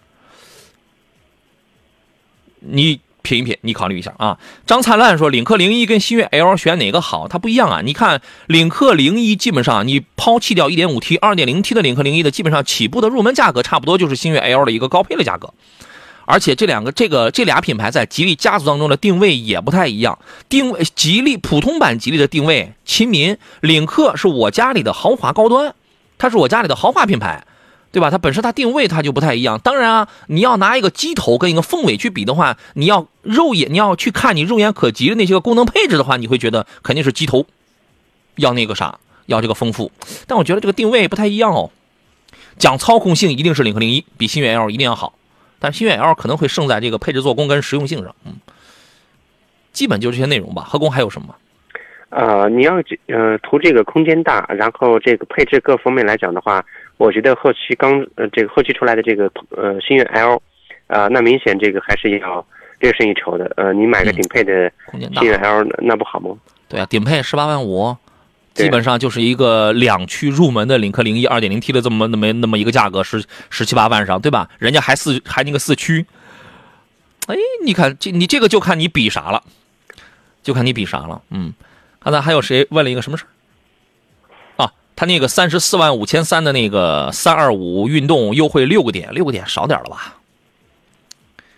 [2.60, 3.00] 你。
[3.22, 4.38] 品一品，你考虑一下啊。
[4.66, 7.28] 张灿烂说，领克零一跟星越 L 选哪个好？
[7.28, 7.80] 它不一样啊。
[7.84, 15.52] 你看，领克零一基本上你抛弃掉 1.5T、2.0T 的领克零一的，基本上起步的入门价格差不多就是星越 L 的一个高配的价格。
[16.30, 20.18] 而且这两个这个这俩品牌在吉利家族当中的定位也不太一样。
[20.50, 25.74] 定位吉利普通版吉利的定位亲民，领克是我家里的豪华高端，
[26.18, 27.46] 它是我家里的豪华品牌。
[27.98, 28.10] 对吧？
[28.10, 29.58] 它本身它定位它就不太一样。
[29.58, 37.44] 当然啊，你要拿一个鸡头跟一个凤尾去比的话，你要肉眼你要去看你肉眼可及的那些个功能配置的话，你会觉得肯定是鸡头
[38.36, 39.90] 要那个啥，要这个丰富。
[40.28, 41.72] 但我觉得这个定位不太一样哦。
[42.56, 45.14] 讲操控性一定是领克零一比星越 L 一定要好，
[45.58, 48.14] 但星越 L 可能会胜在这个配置做工跟实用性上。
[48.24, 48.34] 嗯，
[49.72, 50.64] 基本就这些内容吧。
[50.68, 51.34] 何工还有什么？
[52.10, 52.76] 呃，你要
[53.08, 56.64] 呃图这个空间大，然后这个配置各方面来讲的话。
[56.98, 60.42] 我觉得后期刚呃这个后期出来的这个呃星越 L，
[60.88, 62.44] 啊那明显这个还是要
[62.80, 63.50] 略胜一筹的。
[63.56, 64.70] 呃，你买个顶配的
[65.14, 66.36] 星越 L 那不好吗？
[66.68, 67.96] 对啊，顶配十八万五，
[68.52, 74.48] 基本上就是一个两驱入门的领克零一二点零 T 的这么那么那么一个价格，十十七八万上，对吧？
[74.58, 76.04] 人家还四还那个四驱，
[77.26, 79.42] 哎，你看这你这个就看你比啥了，
[80.42, 81.22] 就看你比啥了。
[81.30, 81.54] 嗯，
[82.00, 83.24] 刚才还有谁问了一个什么事
[84.98, 90.16] 他那个三十四万五千三的那个三二五运动优惠六个点，六个点少点了吧？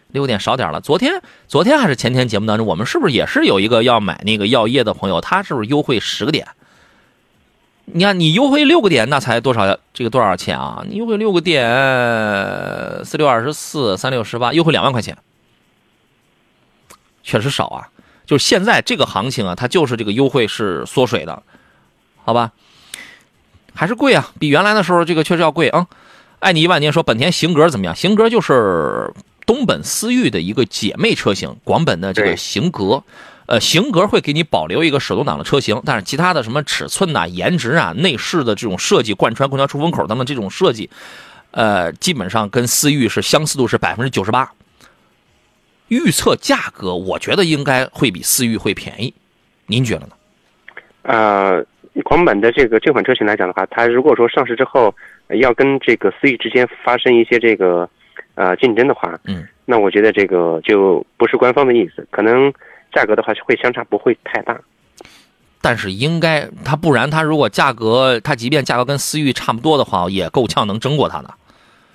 [0.08, 0.82] 六个点少点了。
[0.82, 5.22] 昨天昨天还是前天节目当中，我们是不是也是有一个要买那个药业的朋友？
[5.22, 6.48] 他是不是优惠十个点？
[7.86, 9.78] 你看你优惠六个点，那才多少？
[9.94, 10.84] 这个多少钱啊？
[10.86, 11.64] 你优惠六个点，
[13.06, 15.16] 四六二十四，三六十八，优惠两万块钱，
[17.22, 17.88] 确实少啊。
[18.26, 21.42] 就是现在这个行情啊，它就是这个优惠是缩水的，
[22.22, 22.52] 好吧？
[23.74, 25.86] 还是贵啊，比原来的时候这个确实要贵啊。
[26.38, 27.94] 爱你一万年说本田型格怎么样？
[27.94, 29.12] 型格就是
[29.44, 33.02] 东本思域的一个姐妹车型，广本的这个型格。
[33.46, 40.88] 呃，型格会给你保留一个手动挡的车型，但是其他的什么尺寸呐、颜值啊、内饰的这种设计、贯穿空调出风口等等这种设计，
[41.50, 44.50] 呃，基本上跟思域是相似度是百分之九十八。
[45.88, 49.12] 预测价格，我觉得应该会比思域会便宜，
[49.66, 50.12] 您觉得呢？
[51.02, 51.66] 呃。
[52.04, 54.94] 广本的这个这款车型来讲的话，它如果说上市之后
[55.40, 57.88] 要跟这个思域之间发生一些这个
[58.34, 62.52] 呃竞争的话，嗯，那我觉得这个就不是官方的意思，可能
[62.92, 64.58] 价格的话会相差不会太大。
[65.60, 71.34] 但是应该它不然，它如果价格它即便价格跟思域差不多的话，也够呛能争过它的。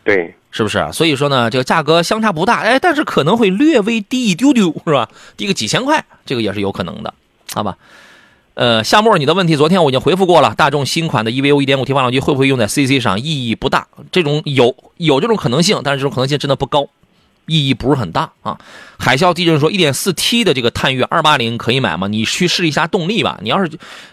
[0.03, 0.88] 对，是不是？
[0.91, 5.10] 所以说呢，这个价格相差不大，哎，但是可能会略微低一丢丢，是吧？
[5.36, 7.12] 低个几千块，这个也是有可能的，
[7.55, 7.75] 好吧？
[8.55, 10.55] 呃，夏沫，你的问题昨天我已经回复过了。
[10.55, 13.19] 大众新款的 EVO 1.5T 发动机会不会用在 CC 上？
[13.19, 16.87] 意义不大，这种有有这种可能性，但是这种可能性真的不高，
[17.47, 18.57] 意义不是很大啊。
[18.97, 22.07] 海啸地震说 1.4T 的这个探岳280可以买吗？
[22.07, 23.37] 你去试一下动力吧。
[23.41, 23.69] 你要是，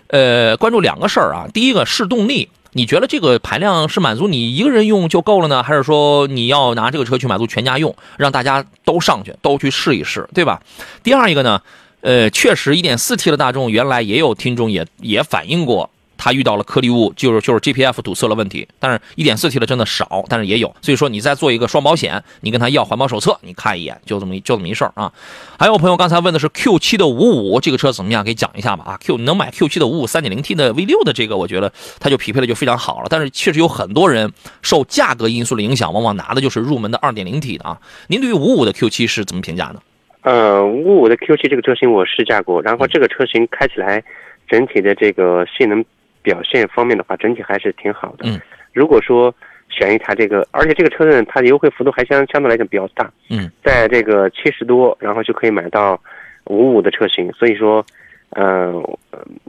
[0.09, 1.47] 呃，关注两个事儿啊。
[1.55, 10.61] 第一个试动力，你觉得这个排量是满足你一个人用就够了呢，还是说你要拿这个车去满足全家用，让大家都上去都去试一试，对吧？
[11.05, 11.63] 第二一个呢？
[12.03, 15.89] 呃，确实，1.4T 的大众原来也有听众也也反映过，
[16.19, 18.67] 他遇到了颗粒物，就是就是 GPF 堵塞了问题。
[18.81, 20.75] 但是 1.4T 的真的少，但是也有。
[20.83, 25.13] 所以说你再做一个双保险，你跟他要环保手册，你看一眼，就这么就这么一事儿啊。
[25.57, 28.25] 还有朋友刚才问的是 Q7 的55这个车怎么样？
[28.25, 28.99] 给讲一下吧啊。
[29.01, 33.07] Q 能买 Q7 的55 3.0T 的 V6 的这个，我觉得它就匹配的就非常好了。
[33.09, 37.79] 但是确实有很多人受价格因素的影响，往往拿的就是入门的 2.0T 的啊。
[38.09, 39.81] 您对于55的 Q7 是怎么评价呢？
[40.23, 44.03] 呃，五五的 Q7 这个车型我试驾过，然后这个车型开起来，
[44.49, 45.85] 整体的这个性能
[46.23, 48.29] 表现方面的话，整体还是挺好的。
[48.29, 48.41] 嗯，
[48.73, 49.35] 如果说
[49.69, 53.11] 选一台这个，而且这个车呢它的优惠幅度还相相对来讲比较大。
[53.31, 56.01] 嗯，在这个七十多，然后就可以买到
[56.45, 57.85] 五五的车型，所以说，
[58.35, 58.73] 呃，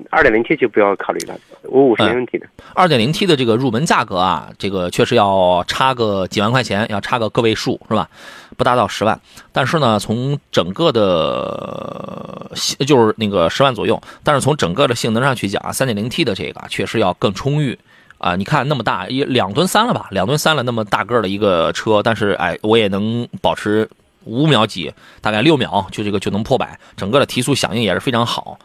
[0.09, 2.45] 二点零 T 就不要考虑了，五五是没问题的。
[2.73, 8.09] 二点零 T 的这个入门价格啊，这个确实要差个几万块钱，要差个个位数是吧？
[8.57, 9.17] 不达到十万。
[9.53, 12.51] 但是呢，从整个的，
[12.85, 14.01] 就是那个十万左右。
[14.21, 17.79] 但是从整个的性能上去讲，三点零 T 的这个确实要更充裕
[18.17, 18.35] 啊。
[18.35, 23.89] 你看那么大一两吨三了吧，两吨三了那么大个的一个车，但是哎，我也能保持
[24.25, 28.59] 五秒几，大概六秒就这个就能破百，整个的提速响应也是非常好。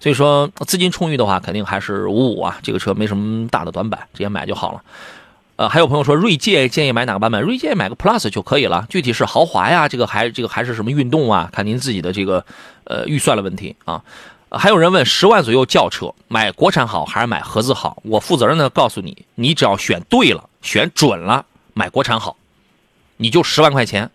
[0.00, 4.82] 所以说资金充裕的话，肯定还是五五啊，这个车没什么大的短板，直接买就好了。
[5.56, 7.42] 呃，还有朋友说锐界建议买哪个版本？
[7.42, 8.86] 锐界买个 Plus 就可以了。
[8.88, 11.50] 具体是豪华呀，这个还这个还是什么运动啊？
[11.52, 12.44] 看您自己的这个
[12.84, 14.04] 呃预算的问题啊。
[14.50, 18.00] 还有人问十万左右轿车买国产好还是买合资好？
[18.04, 22.36] 我负责任的告诉你，你只要选对了，选准了，买国产好。
[23.16, 24.12] 你就十万块钱，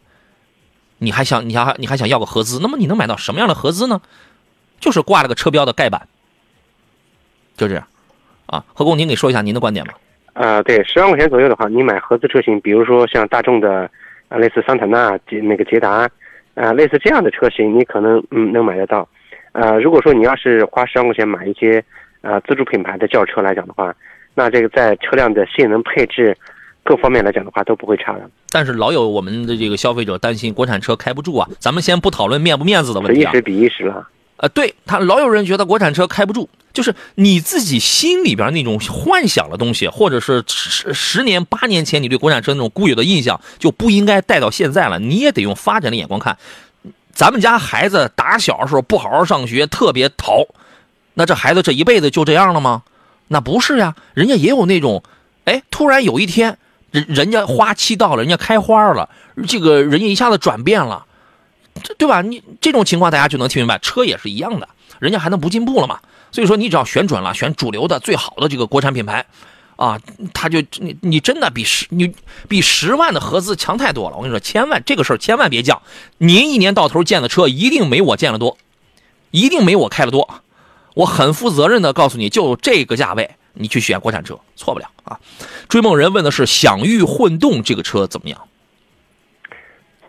[0.99, 2.59] 你还想你还你还想要个合资？
[2.61, 3.99] 那么你能买到什么样的合资呢？
[4.83, 6.05] 就是挂了个车标的盖板，
[7.55, 7.87] 就这样，
[8.47, 9.93] 啊，何工，您给说一下您的观点吧。
[10.33, 13.89] 啊，对，十万块钱左右的话，你买合资车型，比如说像大众的
[14.27, 16.09] 啊，类似桑塔纳、捷那个捷达，
[16.55, 19.07] 啊，类似这样的车型，你可能嗯能买得到。
[19.53, 21.81] 啊，如果说你要是花十万块钱买一些
[22.19, 23.95] 啊自主品牌的轿车来讲的话，
[24.35, 26.37] 那这个在车辆的性能配置
[26.83, 28.29] 各方面来讲的话都不会差的。
[28.49, 33.31] 但是老有我们的这个消费者担心国产车开不住啊，咱们先不讨论面不面子的问题啊。
[33.31, 34.05] 一时比一时了。
[34.43, 44.99] 呃，对他老有人觉得国产车开不住，就是你自己心里边那种幻想的东西，或者是十十年八年前你对国产车那种固有的印象，就不应该带到现在了。
[44.99, 46.38] 你也得用发展的眼光看。
[47.13, 50.45] 咱们家孩子打小的时候不好好上学，特别淘，
[51.13, 52.84] 那这孩子这一辈子就这样了吗？
[53.29, 55.03] 那不是呀，人家也有那种，
[55.45, 56.58] 哎，突然有一天，
[56.91, 59.08] 人人家花期到了，人家开花了，
[59.47, 61.06] 这个人家一下子转变了。
[61.81, 62.21] 这对吧？
[62.21, 64.67] 你这种情况大家就能听明白，车也是一样的，
[64.99, 65.99] 人家还能不进步了吗？
[66.31, 69.25] 所以说你只要选准了，选主流的最好的这个国产品牌，
[69.75, 69.99] 啊，
[70.33, 72.13] 他就你你真的比十你
[72.47, 74.17] 比十万的合资强太多了。
[74.17, 75.79] 我跟你说，千万这个事儿千万别犟，
[76.17, 78.57] 您一年到头见的车一定没我见的多，
[79.31, 80.41] 一定没我开的多。
[80.95, 85.19] 我很负责任的告诉你，就这个价位，你去选国产车错不了啊。
[85.67, 88.39] 追梦人问的是享域混动这个车怎么样？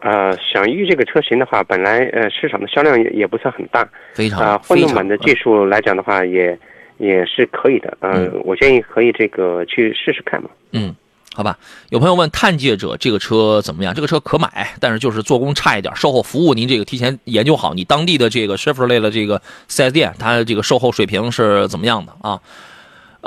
[0.05, 6.59] 呃，享域这个车型的话，本来呃市场的销量也也不算很大，非常啊，混动版的技术来讲的话，也
[6.99, 7.97] 也是可以的。
[8.01, 10.51] 嗯，我建议可以这个去试试看嘛。
[10.73, 10.95] 嗯，
[11.35, 11.59] 好吧。
[11.89, 13.95] 有朋友问探界者这个车怎么样？
[13.95, 22.39] 这个车可买，但是就是做工差一点，售后服务您这个提前研究好，你当地的这个 Chevrolet 的这个四 S 店，它这个售后水平是怎么样的啊？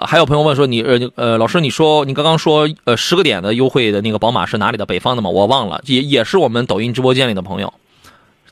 [0.05, 4.85] 还有朋友问说，你呃呃，老师，你说你刚刚说呃十个点的优惠的那个宝马是哪里的？
[4.85, 5.29] 北方的吗？
[5.29, 7.73] 我忘了，也也是我们抖音直播间里的朋友，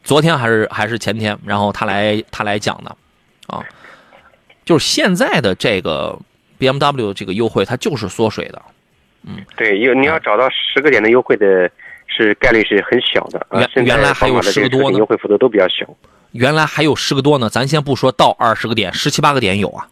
[0.04, 2.96] 昨天还是还是前天，然后他来他来讲的，
[3.48, 3.64] 啊，
[4.66, 6.18] 就是现在的这个
[6.58, 8.62] BMW 这个优惠，它就是缩水的，
[9.28, 11.70] 嗯，对，有你要找到十个点的优惠的，
[12.08, 15.86] 是概率是很小的，原原来还有十个多呢，优惠幅度都比较小，
[16.32, 19.88] 原来还有十个多呢，咱先不说到二十个点，十七八个点有啊。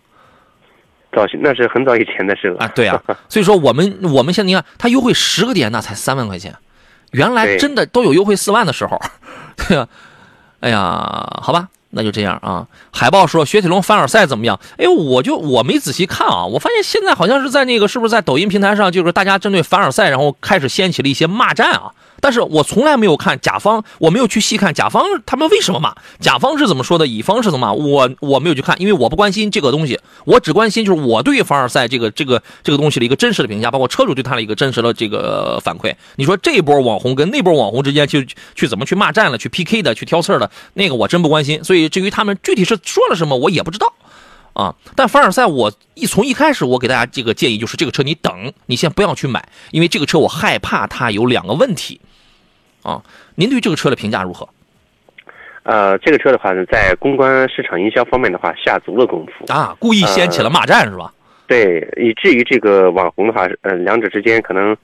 [1.13, 2.67] 早那是很早以前的事了啊！
[2.75, 6.55] 对啊， 所以说我们我们现在你看，它优惠十个点那才三万块钱，
[7.11, 8.99] 原来真的都有优惠四万的时候，
[9.67, 9.87] 对啊，
[10.59, 12.67] 哎呀，好吧，那就这样啊。
[12.91, 14.59] 海报说雪铁龙凡尔赛怎么样？
[14.77, 21.91] 哎，我就我没仔细看啊，我发现现在好像是在那个是不是在抖音平台上，就是大家针对凡尔赛，然后开始掀起了一些骂战啊。
[22.23, 35.93] 但是我从来没有看甲方，我没有去细看甲方他们为什么骂，甲方是怎么说的，乙方是怎么骂，我我没有去看，因为我不关心这个东西，我只关心就是我对凡尔赛这个这个这个东西的一个真实的评价，包括车主对他的一个真实的这个反馈。
[36.15, 41.61] 你说这波网红跟那波网红之间去去怎么去骂战了，去 PK 的，去挑刺儿的，那个我真不关心。
[41.61, 43.91] 所以至于他们具体是说了什么，我也不知道
[44.53, 44.73] 啊。
[44.95, 51.99] 但凡尔赛，我一从一开始我给大家这个建议就是这个车你等，你先不要去买，因为这个车我害怕它有两个问题。
[52.83, 53.01] 啊，
[53.35, 54.47] 您对这个车的评价如何？
[55.63, 61.13] 呃，这个车的话呢，在公关市场营销方面的话，下足了功夫啊，故意掀起了骂战是吧？
[61.47, 64.75] 对，以至于这个网红的话，呃，两者之间可能，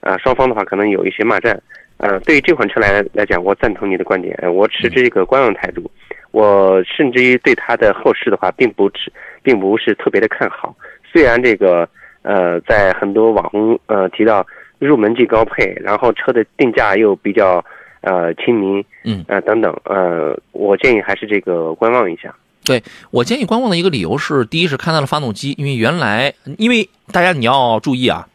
[0.00, 1.62] 呃，双方的话可能有一些骂战。
[1.98, 5.90] 呃，对于这款车来来讲，我赞同你的观点，我持这个观望态度。
[6.30, 10.74] 我甚至于对它的后市的话，并不持，并不是特别的看好。
[11.12, 11.86] 虽然这个，
[12.22, 14.46] 呃，在很多网红呃提到。
[14.86, 17.64] 入门级高配，然后车的定价又比较
[18.00, 22.34] 呃亲民，嗯呃等等呃，我建议还是这个观望一下。
[22.64, 28.28] 对我建议观望的一个理由是，第一是看它的发动机，因为原来因为大家你要注意啊，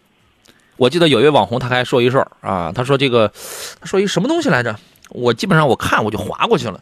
[0.77, 3.31] 我记得有一位网红他还说一事儿啊，他说这个
[3.79, 4.75] 他说一什么东西来着？
[5.09, 6.81] 我基本上我看我就划过去了。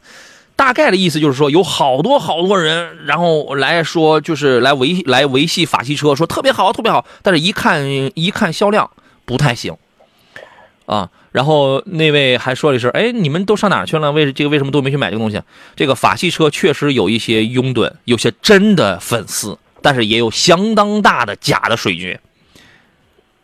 [0.55, 7.83] 大概的意思就是说，有好多好多人，然后来说就是来维来维系法系车，说特别好，特别好，但是一看
[8.15, 8.89] 一看销量
[9.25, 9.75] 不太行，
[10.85, 14.11] 啊，然后那位还说了一声，哎，你们都上哪去了？
[14.11, 15.41] 为这个为什么都没去买这个东西？
[15.75, 22.17] 这个法系车确实有一些拥趸，有些真的粉丝，但是也有相当大的假的水军，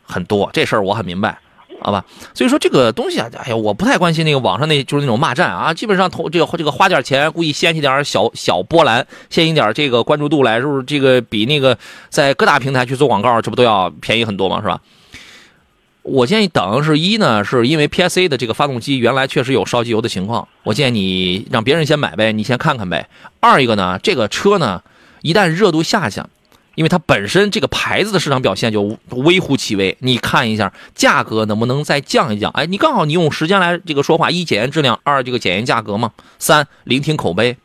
[0.03, 1.39] 很多这事儿我很明白。
[1.83, 2.05] 好吧，
[2.35, 11.75] 所以说这个东西啊，哎呀，我不太关心那个网上那就是那种骂战啊，基本上投这个这个花点钱，故意掀起点小小波澜，掀起点这个关注度来，是不是这个比那个
[12.09, 14.61] 在各大平台去做广告，这不都要便宜很多吗？
[14.61, 14.79] 是吧？
[16.03, 23.07] 我建议等是一呢，是因为 PSA 的这个发动机原来确实有烧机油的情况，我建议你让别人先买呗，你先看看呗。
[23.39, 24.81] 二一个呢，这个车呢，
[25.21, 26.29] 一旦热度下降。
[26.75, 32.49] 因为它本身这个牌子的市场表现就微乎其微，你看一下价格能不能再降一降？
[32.51, 37.57] 哎，你刚好你用时间来这个说话，一检验质量，二这个检验价格嘛，三聆听口碑，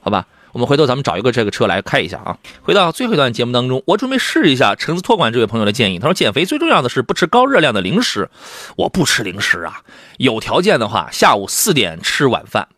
[0.00, 0.26] 好吧？
[0.52, 2.36] 我们回头咱们找一个这个车来开一下啊。
[2.62, 8.30] 回到最后一段节目当中，我准备试一下橙子托管这位朋友的建议，他说减肥最重要的是不吃高热量的零食，
[8.76, 9.82] 我不吃零食啊，
[10.18, 12.68] 有条件的话下午四点吃晚饭。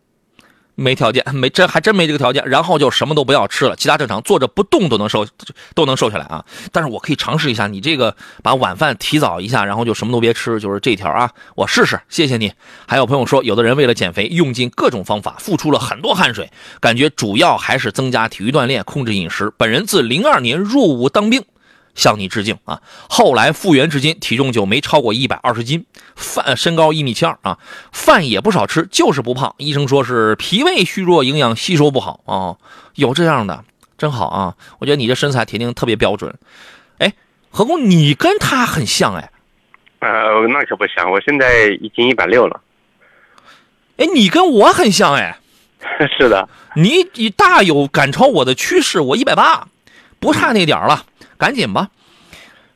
[0.80, 5.26] 没条件，没这还真没这个条件，然后就什么都不要吃了，其他正常坐着不动都能瘦，
[5.74, 6.44] 都能瘦下来啊！
[6.72, 12.52] 但是我可以尝试一下，你这个把晚饭提早一下，然后就什么都别吃，就是这条啊，我试试，谢谢你。
[12.86, 16.50] 还有朋友说，有的人为了减肥，用尽各种方法，付出了很多汗水，
[16.80, 19.52] 感觉主要还是增加体育锻炼，控制饮食。
[19.58, 21.44] 本人自零二年入伍当兵。
[21.94, 22.80] 向你致敬啊！
[23.08, 25.84] 后来复原至今，体重就没超过一百二十斤，
[26.14, 27.58] 饭身高一米七二啊，
[27.92, 29.54] 饭也不少吃，就是不胖。
[29.58, 32.56] 医生说是脾胃虚弱，营养吸收不好啊。
[32.94, 33.64] 有这样的，
[33.98, 34.54] 真好啊！
[34.78, 36.34] 我觉得你这身材铁定特别标准。
[36.98, 37.12] 哎，
[37.50, 39.30] 何工，你跟他很像哎。
[40.00, 42.60] 呃，那可不像，我现在已经一百六了。
[43.96, 45.36] 哎，你跟我很像哎。
[46.18, 49.66] 是的，你你大有赶超我的趋势，我一百八，
[50.18, 51.06] 不差那点了。
[51.40, 51.88] 赶紧吧！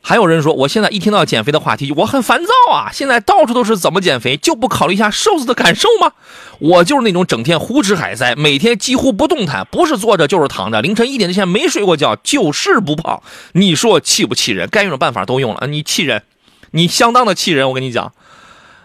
[0.01, 2.89] 还有人说，我现在一听到减肥的话题，我很烦躁啊！
[2.91, 6.11] 现在到处都是怎么减肥，就不考虑一下瘦子的感受吗？
[6.59, 13.21] 我就是那种整天胡吃海塞，每天几乎不动弹，不是坐着就是躺着，凌晨一点之前没睡过觉，就是不胖。
[13.53, 14.67] 你说气不气人？
[14.71, 16.23] 该用的办法都用了，你气人，
[16.71, 17.67] 你相当的气人！
[17.67, 18.13] 我跟你讲，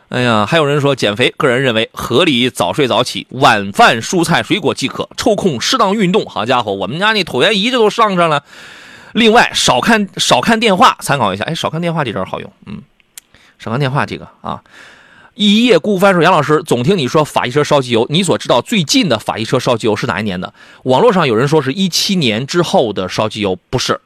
[0.08, 6.24] 哎呀，还有人说减肥，个人认为合理早睡早起，晚饭蔬菜水果即可，抽空适当运动。
[6.24, 8.42] 好家伙，我们家那椭圆仪这都上上了。
[9.12, 11.44] 另外，少看少看电话，参考一下。
[11.44, 12.52] 哎，少看电话这招好用。
[12.66, 12.82] 嗯，
[13.58, 14.62] 少看电话这个啊。
[15.34, 20.52] 一夜孤帆说：“杨老师，总听你说法系车烧机油，你所知道最近的法系车烧机油是哪一年的？
[20.82, 24.00] 网络上有人说是一七年之后的烧机油，不是，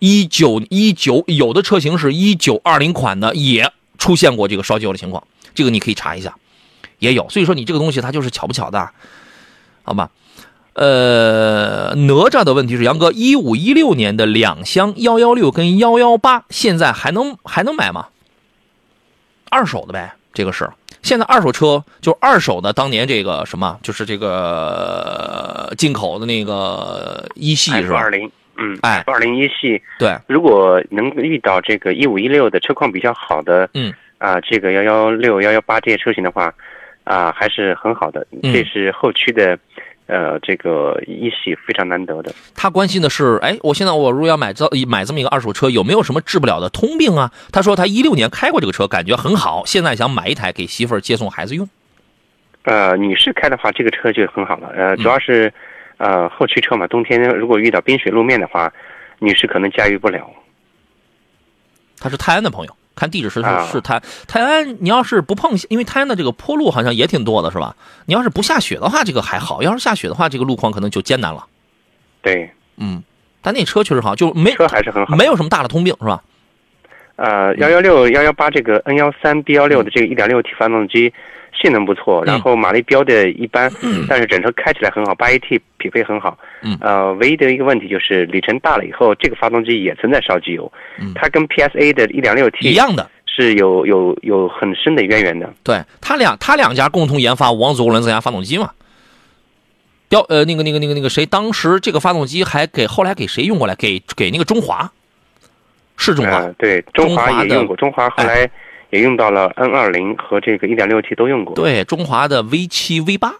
[0.00, 5.22] 一九一九有的车型是一九二零款的，也出现过这个烧机油的情况，
[5.54, 6.34] 这个你可以查一下，
[6.98, 7.28] 也有。
[7.30, 8.90] 所以说你这个东西它就是巧不巧的，
[9.84, 10.10] 好吧？”
[10.76, 18.08] 呃，哪吒的问题是杨哥，一五一六年的两厢幺幺六跟幺幺八，现在还能还能买吗？
[19.48, 20.68] 二手的呗，这个是
[21.00, 27.98] 现在二手车就二手的，当年这个什么，就是这个进口的那个一系是吧？
[27.98, 36.52] 二零，嗯，哎，二零一系，对，如果能遇到这个一五一六的车况比较好的，嗯，啊，这个幺幺六幺幺八这些车型的话，
[37.04, 39.58] 啊，还是很好的，这是后驱的。
[40.06, 42.32] 呃，这个一系非常难得的。
[42.54, 47.32] 他关心的是，哎，我现在我如果要买这买这么一个二手车，有没有什么治不了的通病啊？
[47.52, 51.68] 他说他一六年开过这个车，感觉很好，现在想买一台给媳妇儿接送孩子用。
[52.62, 54.68] 呃，女士开的话，这个车就很好了。
[54.68, 55.52] 呃，主要是，
[55.98, 58.72] 呃，后驱车嘛，冬天如果遇到冰雪路面的话，
[59.18, 60.28] 女士可能驾驭不了。
[61.98, 62.76] 他是泰安的朋友。
[62.96, 63.40] 看地址是
[63.70, 67.76] 是泰泰安，你要是不碰，因为泰安的这个坡路好像也挺多的，是吧？
[68.06, 71.46] 你要是不下雪的话，这个还好；要是下雪的话，这个路况可能就艰难了。
[72.22, 73.04] 对，嗯，
[73.42, 76.22] 但那车确实好，就没车还是很好，没有什么大的通病，是吧？
[77.16, 81.12] 呃，幺幺六幺幺八这个 N 幺三 B 幺六的这个一点六 T 发动机。
[81.60, 83.70] 性能不错，然后马力标的一般，
[84.08, 86.38] 但是整车开起来很好，八 AT 匹配很好。
[86.62, 90.70] 嗯，呃，唯一的一个问题就是里程大了以后，这个发动机也存在烧机油。
[91.00, 95.52] 嗯，它跟 PSA 的一点六 T 一样的，是有有有很深的渊源的。
[95.62, 98.70] 对，他俩他两家共同研发五速涡轮增压发动机嘛。
[100.08, 103.74] 标呃那个那个那个那个谁，当时这个发动机还给后来给谁用过来？
[103.74, 104.92] 给给那个中华，
[105.96, 106.46] 是中华？
[106.58, 108.48] 对，中华也用过，中华后来。
[108.90, 113.32] 也用到了 N 二零和这个一点六 T 都用过，对，中华的 V 七 V 八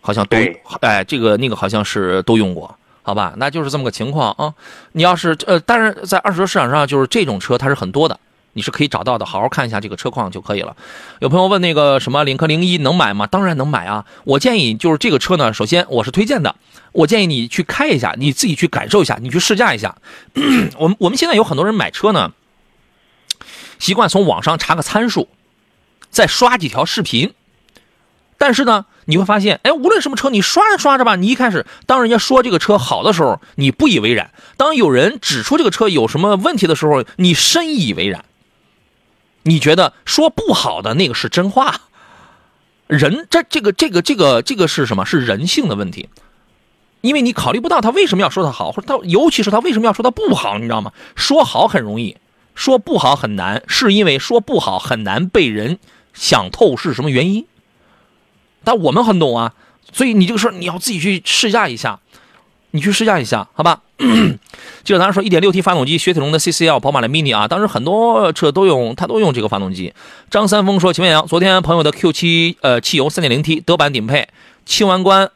[0.00, 0.36] 好像都，
[0.80, 4.54] 哎，这个那个好像是都用过，好吧，那就是这么个情况啊。
[4.92, 8.18] 你要是呃，但是在二手车市场上，就是这种车它是很多的，
[8.52, 10.76] 你是可以找到的，好好看一下这个车况就可以了。
[11.20, 13.26] 有朋友问那个什么领克零一能买吗？
[13.26, 14.04] 当然能买啊！
[14.24, 16.54] 我建议就是这个车呢，首先我是推荐的，
[16.92, 19.96] 我建议你去开一下，你自己去感受一下，你去试驾一下。
[20.78, 22.32] 我们我们现在有很多人买车呢，
[23.78, 25.28] 习惯从网上查个参数，
[26.10, 27.34] 再刷几条视频，
[28.38, 38.24] 但是呢，你会发现，哎，无论什么车，你刷着刷着吧，你一开始当人家说这个车好的时候，你不以为然；当有人指出这个车有什么问题的时候，你深以为然。
[39.46, 41.82] 你觉得说不好的那个是真话？
[42.86, 45.04] 人这这个这个这个这个是什么？
[45.04, 46.08] 是人性的问题，
[47.02, 50.92] 因为你考虑不到他为什么要说他好，或者他尤其是他为什么要说他不好，你知道吗？
[51.14, 52.16] 说好很容易，
[52.54, 55.78] 说不好很难，是因为说不好很难被人
[56.12, 57.46] 想透是什么原因。
[58.62, 59.54] 但我们很懂啊，
[59.92, 62.00] 所以你这个事你要自己去试驾一下，
[62.70, 63.80] 你去试驾一下，好吧？
[64.82, 69.94] 就当时说一点六 T 发动机，雪铁龙的 CCL，宝马的 Mini 啊，当时很多车都用，它都用这个发动机。
[70.30, 74.28] 张三丰说：“秦文阳，昨天朋友的 Q7 呃汽油 3.0T 德版顶配
[74.66, 75.30] 清完关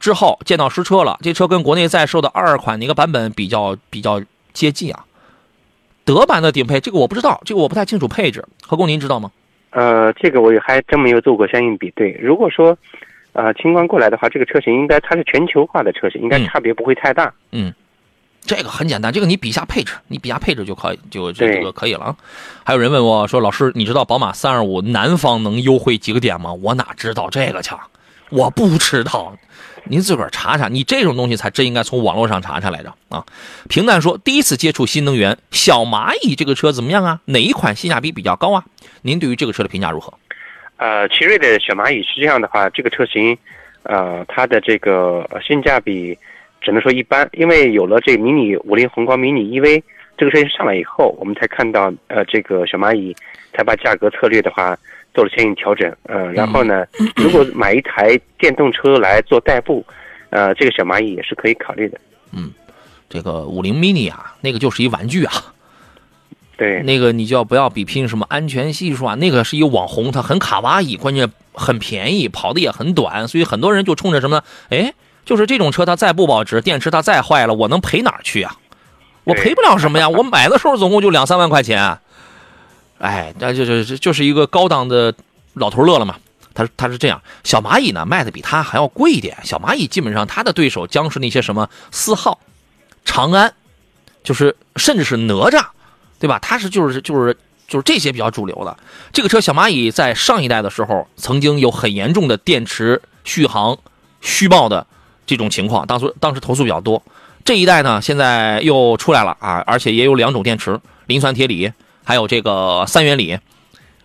[0.00, 5.04] 之后见到实车了，这车跟国内在售的二款哪个版本比较比较接近啊？
[6.08, 8.42] 德版的顶配这个我不知道，这个我不太清楚配置。
[8.66, 9.30] 何工您知道吗？
[9.68, 12.12] 呃，这个我也还真没有做过相应比对。
[12.12, 12.74] 如果说
[13.34, 17.30] 呃清关过来的话，这个车型应该它是全球化的车型，应该差别不会太大。
[17.52, 17.70] 嗯。
[18.40, 22.16] 这个很简单，这个你比一下配置，你比下配置就可以，就这个可以了啊。
[22.64, 27.74] 还有人问我说：“老师，你知道宝马三二五南方能优惠几个点吗？”我哪知道这个去？
[28.30, 29.36] 我不知道，
[29.88, 30.68] 您自个儿查查。
[30.68, 33.24] 你这种东西才真应该从网络上查查来着啊。
[33.68, 37.20] 平淡说：“第一次接触新能源，小蚂蚁这个车怎么样啊？
[37.26, 38.64] 哪一款性价比比较高啊？
[39.02, 40.12] 您对于这个车的评价如何？”
[40.76, 43.36] 呃，奇瑞的小蚂蚁是这样的话，这个车型，
[43.82, 46.16] 呃，它的这个性价比。
[46.60, 49.80] 只能说一般，因为有了这迷你五菱宏光迷你 EV
[50.18, 53.14] 这个车型上来以后，我们才看到呃这个小蚂蚁
[53.54, 54.76] 才把价格策略的话
[55.14, 56.84] 做了相应调整，呃，然后呢，
[57.16, 59.84] 如果买一台电动车来做代步，
[60.30, 61.98] 呃，这个小蚂蚁也是可以考虑的。
[62.32, 62.50] 嗯，
[63.08, 65.32] 这个五菱 mini 啊，那个就是一玩具啊，
[66.56, 69.14] 对，那个你就要不要比拼什么安全系数啊？
[69.14, 74.92] 那个是一网红，它很卡哇伊，关键很便宜，跑的也很短，所以很多人就冲着什么呢哎。
[75.24, 78.56] 就是这种车，它再不保值，电池它再坏了，我能赔哪儿去啊？
[79.24, 80.08] 我赔不了什么呀。
[80.08, 81.98] 我买的时候总共就两三万块钱，
[82.98, 85.14] 哎，那就是就是一个高档的
[85.54, 86.16] 老头乐了嘛。
[86.54, 89.36] 他他是这样，小蚂蚁呢卖的比他还要贵一点。
[89.44, 92.40] 小蚂蚁基本上它的对手将是那些什么思浩、
[93.04, 93.54] 长安，
[94.24, 95.64] 就是甚至是哪吒，
[96.18, 96.38] 对吧？
[96.40, 97.36] 它是就是就是
[97.68, 98.76] 就是这些比较主流的。
[99.12, 103.78] 这个车小蚂蚁在上一代的时候曾经有很严重的电池续航
[104.20, 104.86] 虚报的。
[105.28, 107.02] 这种情况，当时当时投诉比较多。
[107.44, 111.70] 这一代呢，现在又出来了啊，而且也有两种电池，磷酸铁锂，
[112.08, 113.38] 还有这个三元锂，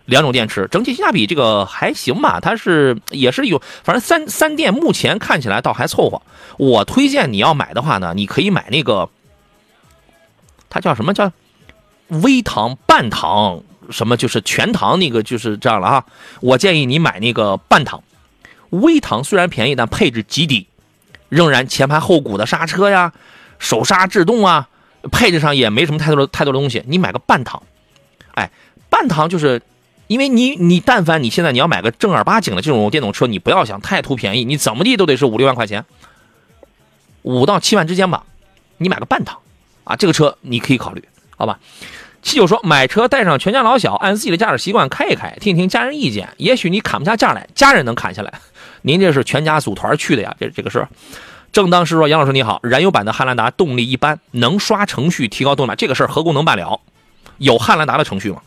[0.04, 2.38] 两种电池，整体性价比这个还行吧。
[2.38, 6.20] 它是也是有，反正三三电目前看起来倒还凑合。
[6.58, 9.08] 我推荐你要买的话呢，你可以买那个，
[10.68, 11.32] 它叫什么叫
[12.08, 16.04] 微糖半糖什么，就是全糖那个就是这样了啊。
[16.42, 18.04] 我建议你买那个半糖，
[18.68, 20.66] 微糖虽然便宜，但配置极低。
[21.30, 23.14] 仍然前排后鼓的刹车呀，
[23.58, 24.68] 手刹制动啊，
[25.10, 26.84] 配置上也没什么太多的太多的东西。
[26.86, 27.62] 你买个半糖，
[28.34, 28.50] 哎，
[28.88, 29.60] 半糖就是，
[30.06, 35.84] 因为你你但凡你现在你要买个正儿八经的这种电动车，你不要想太图便宜，你怎么地都得是五六万块钱，
[37.22, 38.24] 五到七万之间吧。
[38.78, 39.38] 你买个半糖，
[39.84, 41.02] 啊，这个车你可以考虑，
[41.36, 41.58] 好吧？
[42.22, 48.40] 七九说买车带上全家老小，按自己的驾驶习惯开一开，听一听家人意见，也许你砍不下价来，家人能砍下来。
[48.82, 50.34] 您这是全家组团去的呀？
[50.40, 50.86] 这这个是。
[51.52, 56.80] 正当时说，杨老师你好，燃油版的汉兰达动力一般，能刷程序提高动力，这个事儿何工能办了？
[57.38, 58.42] 有汉兰达的程序吗？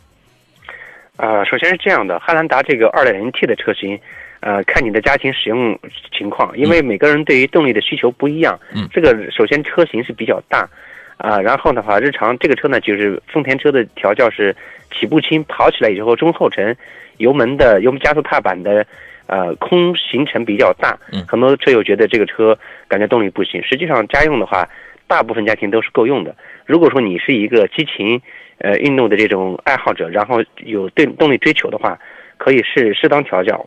[1.16, 3.98] 呃，首先是这样的，汉兰达这个二点零 T 的车型，
[4.40, 5.78] 呃，看你的家庭使用
[6.16, 8.58] 情况，因为每个人对于动力的需求不一样。
[8.74, 8.88] 嗯。
[8.92, 10.68] 这个首先车型是比较大，
[11.16, 14.54] 啊，然后的话，日常这个车呢，就是丰田车的调教是
[14.92, 16.76] 起步轻，跑起来以后中后程，
[17.16, 18.86] 油门的油门加速踏板的。
[19.30, 22.58] 呃，空行程比较大，很多车友觉得这个车
[22.88, 23.62] 感觉动力不行。
[23.62, 24.66] 实际上，家用的话，
[25.06, 26.34] 大部分家庭都是够用的。
[26.64, 28.22] 如果说你是一个激情
[28.58, 31.98] 呃运动的这种爱好者，然后有对动力追求的话，
[32.36, 33.66] 可以是适当调教。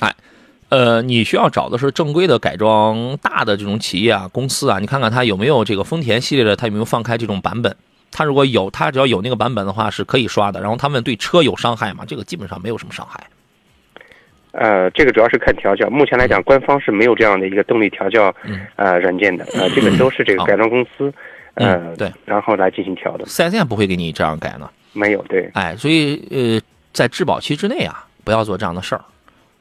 [0.00, 0.14] 哎，
[0.68, 7.76] 呃，你需要找的是正规的改装大的这种企业啊、公司啊，你看看它有没有这个丰田系列的，它有没有放开这种版本？
[8.12, 10.60] 它如果有，它只要有那个版本的话是可以刷的。
[10.60, 12.04] 然后他们对车有伤害吗？
[12.06, 13.20] 这个基本上没有什么伤害。
[14.52, 15.88] 呃，这个主要是看调教。
[15.88, 18.34] 目前来讲，官方是没有这样的一个动力调教
[18.74, 19.44] 呃软件的。
[19.54, 21.12] 呃，这个都是这个改装公司，
[21.54, 23.26] 呃，对，然后来进行调的。
[23.26, 24.70] 四 S 店不会给你这样改呢。
[24.92, 26.60] 没有，对，哎，所以呃，
[26.92, 29.04] 在质保期之内啊，不要做这样的事儿，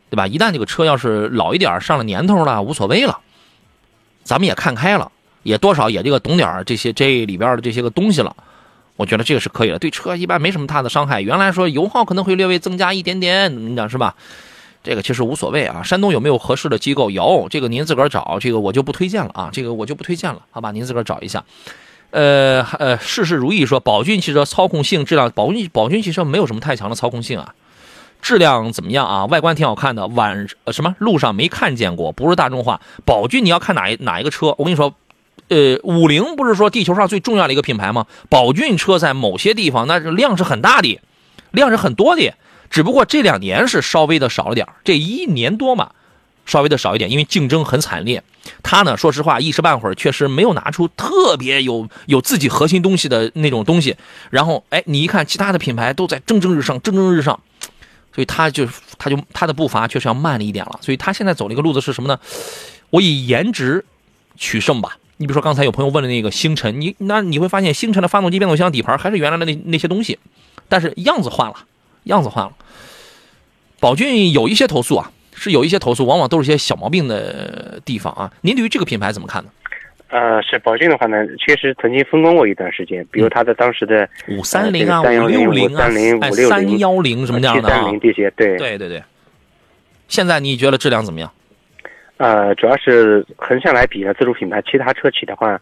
[0.09, 0.25] 对吧？
[0.25, 3.19] 一旦这个车要是老一点，上了年头了，无所谓了，
[4.23, 5.11] 咱们也看开了，
[5.43, 8.35] 也多少也这个懂点儿这些这里边的这些个东西了，
[8.95, 11.21] 我觉得这个是可以的，对车一般没什么大的伤害。
[11.21, 14.15] 原来说油耗可能会略微增加一点点，你讲是吧？
[14.83, 15.83] 这个其实无所谓啊。
[15.83, 17.09] 山东有没有合适的机构？
[17.09, 20.71] 有，这个您自个儿找，这个我就不推荐了啊，这个我就不推荐了，好吧？
[20.71, 21.43] 您自个儿找一下。
[22.11, 27.53] 呃呃，事事如意说，宝骏汽车操控性、质量，宝骏宝骏汽车没有什么太强的操控性啊，
[28.19, 29.25] 质量怎么样啊？
[29.25, 32.81] 外观挺好看的，晚呃什么路上没看见过，不是大众化。
[33.05, 34.55] 宝骏你要看哪一哪一个车？
[34.57, 34.95] 我跟你说，
[35.49, 38.07] 呃，五菱不是说地球上最重要的一个品牌吗？
[38.27, 40.99] 宝骏车在某些地方那量是很大的，
[41.51, 42.33] 量是很多的，
[42.69, 45.91] 只不过这两年是稍微的少了点这一年多嘛。
[46.45, 48.23] 稍微的少一点，因为竞争很惨烈。
[48.63, 53.95] 他呢，说实话，一时半会儿确实没有拿出特别有有自己核心东西的那种东西。
[54.31, 57.39] 然后，哎，你一看其他的品牌都在蒸蒸日上，蒸蒸日上，
[58.15, 58.67] 所以他就
[58.97, 60.79] 他就他的步伐确实要慢了一点了。
[60.81, 62.19] 所以他现在走了一个路子是什么呢？
[62.89, 63.85] 我以颜值
[64.35, 64.97] 取胜吧。
[65.17, 70.17] 你比如说刚才有朋友问的那个星辰，你那你会发现星辰的发动机、变速箱、底盘还是原来的那那些东西，
[70.67, 71.57] 但是样子换了，
[72.09, 72.51] 样子换了。
[73.79, 75.11] 宝骏有一些投诉啊。
[75.41, 78.29] 是有一些投诉，往往都是些小毛病的地方啊。
[78.41, 79.49] 您对于这个品牌怎么看呢？
[80.09, 89.01] 呃，是宝骏的话呢，确实曾经风光过一段时间，比如它的当时的五三零啊、五六零啊、三零五六零、三幺零什么这样的啊，三零这些，对对对对。
[90.09, 91.31] 现在你觉得质量怎么样？
[92.17, 95.57] 呃，主要是横向来比呢，自主品牌其他车企的话，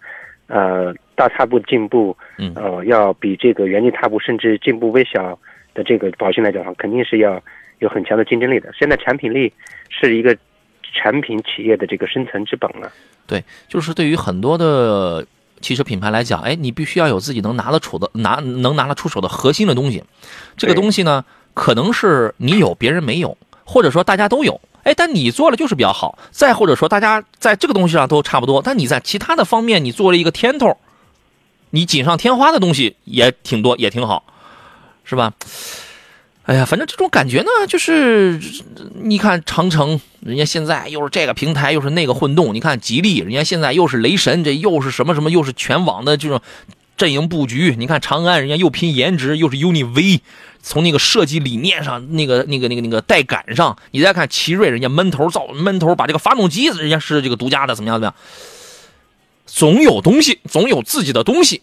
[0.47, 5.37] 呃，大踏步进步，嗯，呃，要比这个原地踏步甚至进步微小
[5.77, 7.41] 的这个保险来讲的话，肯定是要。
[7.79, 9.53] 有很强的竞争力的，现在产品力
[9.87, 10.35] 是一个
[10.95, 12.91] 产品企业的这个生存之本了。
[13.27, 15.23] 对，就是对于很多的
[15.61, 20.03] 汽车品牌来讲，哎，你必须要有自己能拿得出的、拿能拿得出手的核心的东西。
[20.55, 21.23] 这个东西呢，
[21.53, 26.17] 可能是你有别人没有，或者说大家都有，哎，但你做了就是比较好。
[26.31, 30.75] 再或者说，大家在这个东西上都差不多，但你在其他的方面你做了一个天头，
[31.69, 34.23] 你锦上添花的东西也挺多，也挺好，
[35.07, 35.33] 是吧？
[36.43, 38.39] 哎呀，反正这种感觉呢，就是
[39.01, 46.39] 你看长城，人家现在又是这个平台，又是那个混动；你看吉利，人家现在又是雷神，这又是什么什么，又是全网的这种
[46.95, 47.75] 阵营布局。
[47.77, 50.21] 你看长安，人家又拼颜值，又是 UNI-V，
[50.61, 53.77] 从那个设计理念上，那个那个那个那个带感上。
[53.91, 58.15] 你再看奇瑞，人家闷头造闷头，把这个发动机人家是这个独家的，怎么样怎么样？
[59.45, 61.61] 总有东西，总有自己的东西。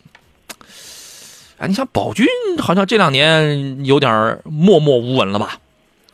[1.59, 2.27] 哎，你像宝骏
[2.59, 5.59] 好像这两年有点默默无闻了吧？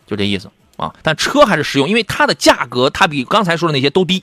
[0.07, 0.95] 就这意思啊。
[1.03, 4.22] 但车还是实用，因为它的价格它比刚才说的那些都低，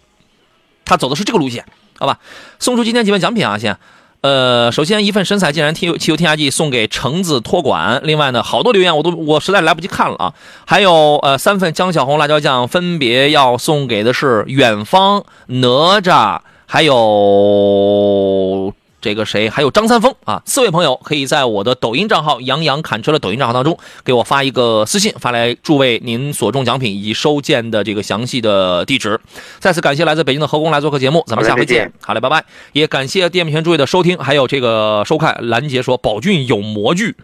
[0.86, 1.66] 它走的是这个路线，
[1.98, 2.20] 好吧？
[2.60, 3.78] 送出今天几份奖品啊，先。
[4.22, 8.02] 呃，首先一份神采竟然汽油汽油添加剂送给橙子托管。
[8.04, 10.34] 另外呢，好多留言我都我实在来不及看了啊。
[10.66, 18.74] 还有呃三份江小红辣椒酱，分别要送给的是远方哪吒，还有。
[19.08, 19.50] 这个谁？
[19.50, 20.42] 还有张三丰啊！
[20.46, 29.18] 四位朋友可以在我的抖音账号“杨洋侃车”的抖音账号当中给我发一个私信，发来诸位您所中奖品以及收件的这个详细的地址。
[29.60, 31.90] 再次感谢来自北京的何工来做客节目，咱们下回见。
[32.02, 32.44] 好嘞，拜拜！
[32.74, 35.38] 也感谢电幕前诸位的收听，还有这个收看。
[35.48, 37.16] 兰杰说：“宝骏有模具，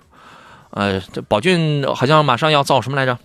[0.69, 3.17] 呃，这宝骏好像马上要造什么来着？”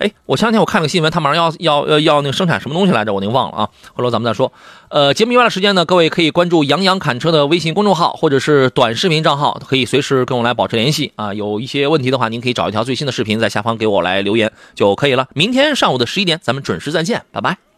[0.00, 3.12] 哎，我前两天我看个新闻，他马上要要要要那个生产什么东西来着？
[3.12, 4.50] 我经忘了啊，回头咱们再说。
[4.88, 11.34] 呃，节目以外的时间呢，各位可以关注“杨洋侃车”的微信公众号或者是短视频账号，可以随时跟我来保持联系啊。
[11.34, 15.28] 有一些问题的话，您可以找一条最新的视频在下方给我来留言就可以了。
[15.34, 17.69] 明天上午的十一点，咱们准时再见，拜拜。